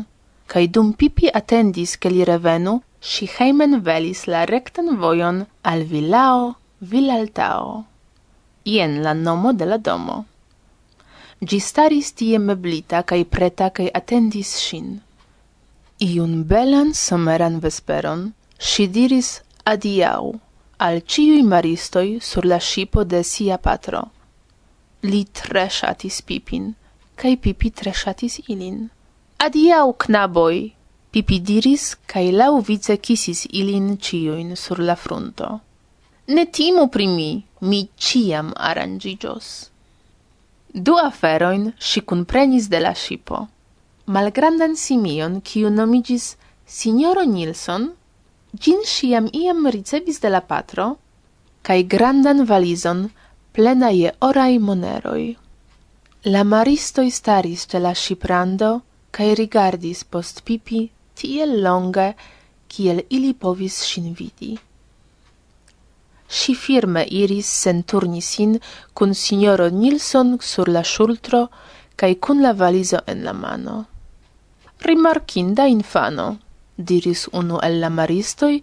Cai 0.46 0.68
dum 0.68 0.92
Pipi 0.92 1.28
attendis 1.32 1.96
che 1.98 2.10
li 2.10 2.24
revenu, 2.24 2.82
si 3.00 3.28
heimen 3.38 3.80
velis 3.80 4.26
la 4.26 4.44
rectan 4.44 4.96
voion 4.98 5.40
al 5.62 5.84
Vilao 5.84 6.56
vilaltao. 6.90 7.84
Ien 8.64 9.02
la 9.02 9.14
nomo 9.14 9.52
de 9.52 9.64
la 9.64 9.78
domo. 9.78 10.24
Gi 11.40 11.58
staris 11.60 12.12
tie 12.18 12.38
meblita 12.38 13.02
cae 13.08 13.24
preta 13.24 13.70
cae 13.70 13.88
attendis 14.00 14.52
sin. 14.66 15.00
Iun 16.00 16.44
belan 16.44 16.92
someran 16.94 17.58
vesperon, 17.60 18.32
si 18.58 18.88
diris 18.88 19.40
adiau 19.64 20.34
al 20.78 21.02
ciui 21.02 21.42
maristoi 21.42 22.18
sur 22.20 22.44
la 22.44 22.58
shipo 22.58 23.04
de 23.04 23.22
sia 23.22 23.58
patro. 23.58 24.10
Li 25.02 25.24
tre 25.32 25.68
shatis 25.68 26.22
pipin, 26.22 26.72
kai 27.16 27.36
Pipi 27.36 27.70
tre 27.70 27.92
ŝatis 27.92 28.40
ilin. 28.48 28.88
Adiaŭ, 29.44 29.86
knaboi, 30.04 30.72
Pipi 31.14 31.38
diris 31.40 31.94
kai 32.10 32.32
lau 32.32 32.58
vice 32.68 32.96
kisis 32.98 33.44
ilin 33.60 33.96
ĉiujn 34.06 34.56
sur 34.56 34.80
la 34.82 34.96
frunto. 34.96 35.60
Ne 36.26 36.44
timu 36.46 36.88
primi, 36.88 37.44
mi, 37.60 37.80
ciam 37.96 38.52
arangigios. 38.56 39.50
Du 40.74 40.96
aferoin 40.98 41.68
ŝi 41.78 42.00
kunprenis 42.02 42.66
de 42.72 42.80
la 42.80 42.94
shipo. 42.94 43.44
Malgrandan 44.06 44.74
simion, 44.76 45.38
kiu 45.40 45.70
nomigis 45.70 46.34
Signoro 46.66 47.22
Nilsson, 47.24 47.92
gin 48.58 48.82
siam 48.84 49.28
iam 49.32 49.66
ricevis 49.66 50.18
de 50.20 50.30
la 50.34 50.40
patro, 50.40 50.96
kai 51.62 51.84
grandan 51.84 52.44
valizon 52.44 53.10
plena 53.52 53.90
je 53.94 54.10
orai 54.20 54.58
moneroi. 54.58 55.36
La 56.26 56.42
maristoi 56.42 57.10
staris 57.10 57.66
ce 57.68 57.78
la 57.78 57.92
shiprando, 57.92 58.68
cae 59.12 59.34
rigardis 59.34 60.06
post 60.08 60.40
pipi 60.46 60.90
tiel 61.12 61.60
longe, 61.60 62.06
kiel 62.66 63.02
ili 63.10 63.34
povis 63.34 63.82
shin 63.84 64.14
vidi. 64.16 64.54
Si 66.26 66.54
firme 66.54 67.04
iris 67.04 67.52
sen 67.64 67.84
turni 67.84 68.22
sin 68.22 68.56
cun 68.94 69.12
signoro 69.12 69.68
Nilsson 69.68 70.38
sur 70.40 70.72
la 70.72 70.82
shultro, 70.82 71.50
cae 71.94 72.16
cun 72.16 72.40
la 72.40 72.54
valizo 72.54 73.04
en 73.06 73.22
la 73.22 73.34
mano. 73.34 73.84
Rimarkinda 74.80 75.68
infano, 75.68 76.38
diris 76.76 77.28
unu 77.32 77.60
el 77.60 77.80
la 77.80 77.90
maristoi, 77.90 78.62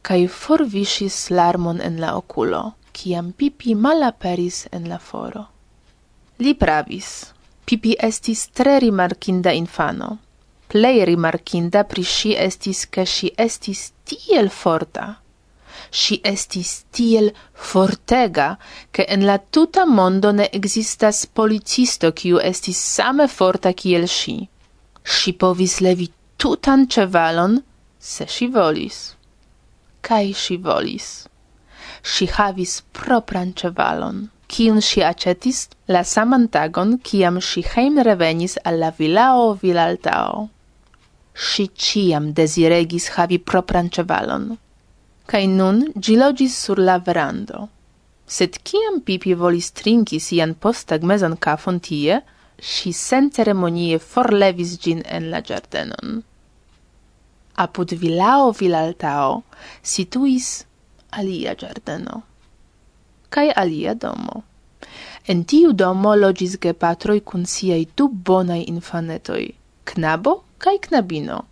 cae 0.00 0.28
forvisis 0.28 1.30
larmon 1.30 1.80
en 1.80 2.00
la 2.00 2.14
oculo, 2.14 2.76
ciam 2.94 3.32
pipi 3.32 3.74
malaperis 3.74 4.68
en 4.70 4.88
la 4.88 4.98
foro. 4.98 5.48
Li 6.40 6.54
pravis. 6.56 7.08
Pipi 7.68 7.90
estis 8.00 8.46
tre 8.56 8.78
rimarkinda 8.80 9.52
infano. 9.52 10.06
Plei 10.72 11.04
rimarkinda 11.04 11.82
pri 11.84 12.04
si 12.04 12.30
estis, 12.32 12.86
ke 12.86 13.04
si 13.04 13.28
estis 13.36 13.90
tiel 14.08 14.48
forta. 14.48 15.04
Si 15.90 16.16
estis 16.24 16.70
tiel 16.96 17.28
fortega, 17.52 18.48
ke 18.94 19.04
en 19.16 19.26
la 19.28 19.36
tuta 19.38 19.84
mondo 19.84 20.32
ne 20.32 20.48
existas 20.60 21.26
policisto, 21.26 22.12
kiu 22.22 22.40
estis 22.52 22.80
same 22.96 23.28
forta 23.28 23.74
kiel 23.74 24.08
si. 24.08 24.38
Si 25.04 25.36
povis 25.36 25.80
levi 25.84 26.08
tutan 26.40 26.88
cevalon, 26.88 27.60
se 27.98 28.24
si 28.26 28.48
volis. 28.48 29.04
Kai 30.00 30.32
si 30.32 30.56
volis. 30.56 31.28
Si 32.02 32.32
havis 32.38 32.80
propran 32.96 33.52
cevalon 33.52 34.30
kiun 34.50 34.80
si 34.82 35.00
acetis 35.06 35.58
la 35.86 36.02
saman 36.12 36.48
tagon 36.54 36.90
kiam 37.06 37.36
si 37.48 37.62
heim 37.72 37.98
revenis 38.08 38.54
alla 38.64 38.90
vilao 38.98 39.54
Vilaltao. 39.62 40.48
Si 41.34 41.64
ciam 41.84 42.32
desiregis 42.38 43.06
havi 43.14 43.38
propran 43.38 43.88
cevalon, 43.94 44.44
cae 45.30 45.46
nun 45.46 45.78
gi 46.04 46.16
logis 46.22 46.54
sur 46.64 46.78
la 46.88 46.96
verando. 46.98 47.68
Sed 48.26 48.58
kiam 48.66 49.00
Pipi 49.06 49.34
volis 49.34 49.70
trinki 49.78 50.18
sian 50.20 50.54
postagmezan 50.62 51.36
kafon 51.44 51.78
tie, 51.86 52.20
si 52.72 52.92
sen 52.92 53.30
ceremonie 53.34 53.98
forlevis 53.98 54.72
gin 54.82 55.00
en 55.16 55.30
la 55.32 55.40
giardenon. 55.40 56.22
Apud 57.64 57.94
vilao 58.02 58.50
Vilaltao 58.58 59.42
situis 59.82 60.48
alia 61.10 61.54
giardeno 61.54 62.29
cae 63.30 63.52
alia 63.62 63.94
domo. 63.94 64.42
En 65.28 65.44
tiu 65.44 65.72
domo 65.72 66.14
logis 66.16 66.56
gepatroj 66.62 67.20
cun 67.28 67.46
siaj 67.46 67.84
du 67.96 68.08
bonai 68.08 68.62
infanetoi, 68.72 69.46
knabo 69.84 70.32
kai 70.58 70.78
knabino. 70.78 71.44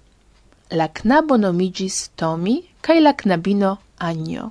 La 0.71 0.89
knabo 0.89 1.37
nomigis 1.37 2.11
Tomi 2.17 2.63
kai 2.81 3.01
la 3.01 3.13
knabino 3.13 3.77
Agno. 3.99 4.51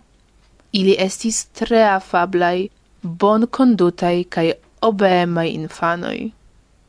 Ili 0.74 0.96
estis 1.00 1.46
tre 1.54 1.84
afablai, 1.90 2.70
bon 3.04 3.46
condutai 3.48 4.26
kaj 4.26 4.48
obeemai 4.82 5.52
infanoi. 5.54 6.32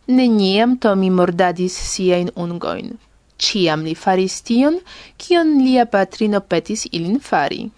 Neniam 0.09 0.79
Tomi 0.81 1.11
mordadis 1.11 1.77
siein 1.91 2.31
ungoin. 2.37 2.97
Ciam 3.39 3.85
li 3.87 3.95
faris 3.95 4.41
tion, 4.43 4.81
kion 5.21 5.59
lia 5.63 5.85
patrino 5.87 6.41
petis 6.41 6.87
ilin 6.91 7.21
fari. 7.21 7.69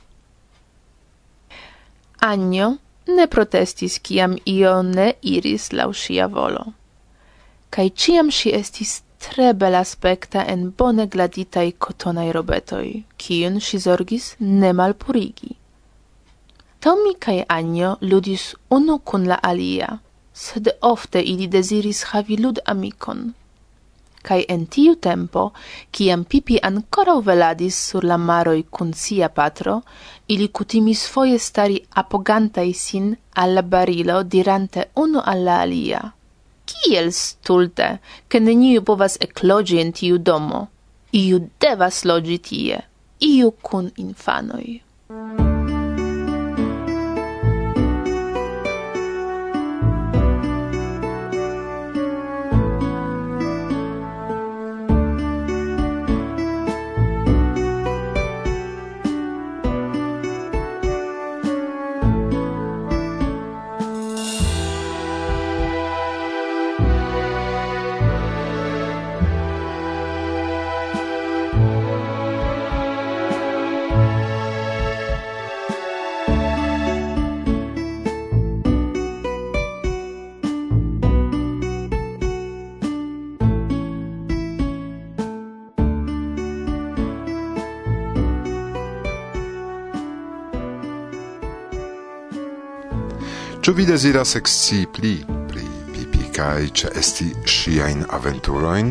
Anjo 2.21 2.77
ne 3.17 3.27
protestis 3.27 3.99
kiam 3.99 4.37
io 4.47 4.83
ne 4.83 5.13
iris 5.23 5.71
lau 5.73 5.93
sia 5.93 6.27
volo. 6.27 6.65
Kaj 7.71 7.89
ciam 7.97 8.29
si 8.31 8.53
estis 8.53 9.01
tre 9.19 9.53
bel 9.55 9.75
aspekta 9.79 10.45
en 10.53 10.69
bone 10.71 11.07
gladitaj 11.07 11.73
cotonai 11.79 12.29
robetoi, 12.37 12.91
kiun 13.17 13.61
si 13.61 13.79
zorgis 13.79 14.35
ne 14.41 14.73
malpurigi. 14.73 15.57
Tomi 16.81 17.15
cae 17.21 17.45
Anjo 17.49 17.97
ludis 18.01 18.55
unu 18.71 18.99
kun 18.99 19.27
la 19.29 19.41
alia, 19.43 19.99
sed 20.33 20.69
ofte 20.81 21.23
ili 21.23 21.49
deziris 21.49 22.05
havi 22.13 22.37
lud 22.37 22.61
amikon, 22.65 23.33
cae 24.23 24.45
en 24.49 24.67
tiu 24.67 24.97
tempo, 24.97 25.53
ciam 25.93 26.25
Pipi 26.25 26.59
ancora 26.63 27.15
veladis 27.21 27.77
sur 27.89 28.05
la 28.05 28.17
maroi 28.17 28.65
cun 28.71 28.93
sia 28.93 29.29
patro, 29.29 29.83
ili 30.29 30.49
cutimis 30.49 31.07
foie 31.09 31.39
stari 31.39 31.81
apogantai 31.91 32.73
sin 32.73 33.17
alla 33.35 33.63
barilo 33.63 34.23
dirante 34.23 34.91
uno 34.95 35.23
alla 35.25 35.61
alia. 35.61 36.13
Kiel 36.65 37.13
stulte, 37.13 38.01
che 38.29 38.39
neniu 38.39 38.83
povas 38.83 39.17
eclogi 39.19 39.81
in 39.81 39.93
tiu 39.93 40.19
domo. 40.19 40.69
Iu 41.11 41.51
devas 41.59 42.05
logi 42.05 42.39
tie, 42.39 42.79
iu 43.19 43.51
cun 43.61 43.91
infanoi. 43.97 44.81
vi 93.81 93.87
desiras 93.87 94.35
exci 94.37 94.85
pli 94.93 95.25
pri 95.49 95.65
Pipi 95.95 96.27
kaj 96.37 96.67
ĉeesti 96.81 97.31
ŝiajn 97.49 98.03
aventurojn, 98.13 98.91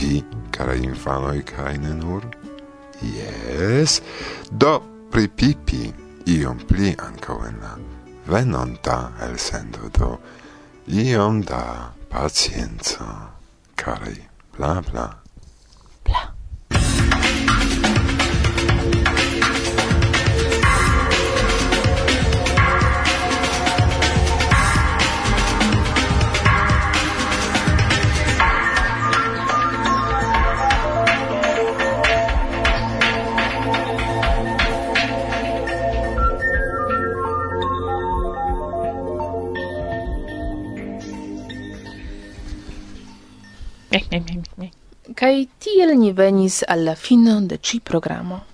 vi, 0.00 0.22
karaj 0.54 0.78
infanoj 0.80 1.42
kaj 1.50 1.74
ne 1.82 1.92
nur? 1.98 2.24
Jes, 3.04 3.98
do 4.48 4.72
pri 5.12 5.28
Pipi 5.28 5.90
iom 6.38 6.64
pli 6.70 6.94
ankaŭ 6.96 7.36
en 7.50 7.60
la 7.60 7.74
venonta 8.32 8.98
elsendo 9.28 9.92
do 9.98 10.10
iom 10.88 11.42
da 11.44 11.92
pacienco, 12.08 13.10
karaj 13.76 14.16
bla 14.56 14.78
bla. 14.88 15.10
alvenis 46.20 46.62
alla 46.66 46.94
fino 46.94 47.40
de 47.40 47.58
ci 47.60 47.80
programo. 47.80 48.44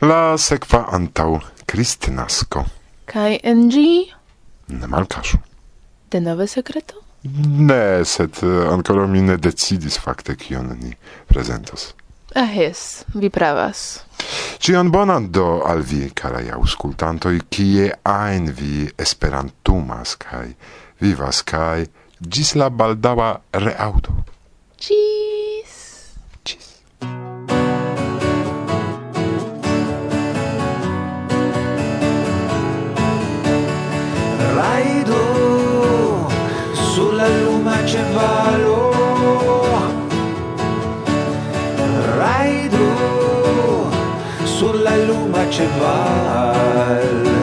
La 0.00 0.36
sekva 0.36 0.86
antau 0.90 1.40
Kristnasko. 1.64 2.64
Kai 3.04 3.40
en 3.42 3.66
Ne 3.68 4.06
Ne 4.66 4.86
malkaŝu. 4.86 5.38
Denove 6.10 6.46
sekreto? 6.46 6.94
Ne, 7.22 8.04
sed 8.04 8.36
eh, 8.42 8.72
ancora 8.72 9.06
mi 9.06 9.20
ne 9.20 9.36
decidis 9.36 9.98
fakte 9.98 10.36
kion 10.36 10.76
ni 10.82 10.92
prezentos. 11.26 11.94
Ah, 12.34 12.52
jes, 12.54 13.04
vi 13.14 13.30
pravas. 13.30 14.04
Cion 14.58 14.90
bonan 14.90 15.30
do 15.30 15.62
al 15.64 15.82
vi, 15.82 16.10
caraj 16.14 16.50
auscultantoj, 16.50 17.40
kie 17.50 17.90
ein 18.04 18.52
vi 18.52 18.90
esperantumas 18.98 20.16
kaj 20.16 20.52
vivas 21.00 21.42
kaj 21.42 21.86
gis 22.20 22.54
la 22.54 22.68
baldaŭa 22.70 23.40
reaŭdo. 23.52 24.14
Ci 24.78 25.09
Plaido, 34.60 36.28
sulla 36.74 37.26
luma 37.28 37.82
c'è 37.84 38.04
valo. 38.12 38.92
Raido, 42.18 43.88
sulla 44.44 44.96
luma 44.96 45.46
c'è 45.48 45.66
valo. 45.78 47.39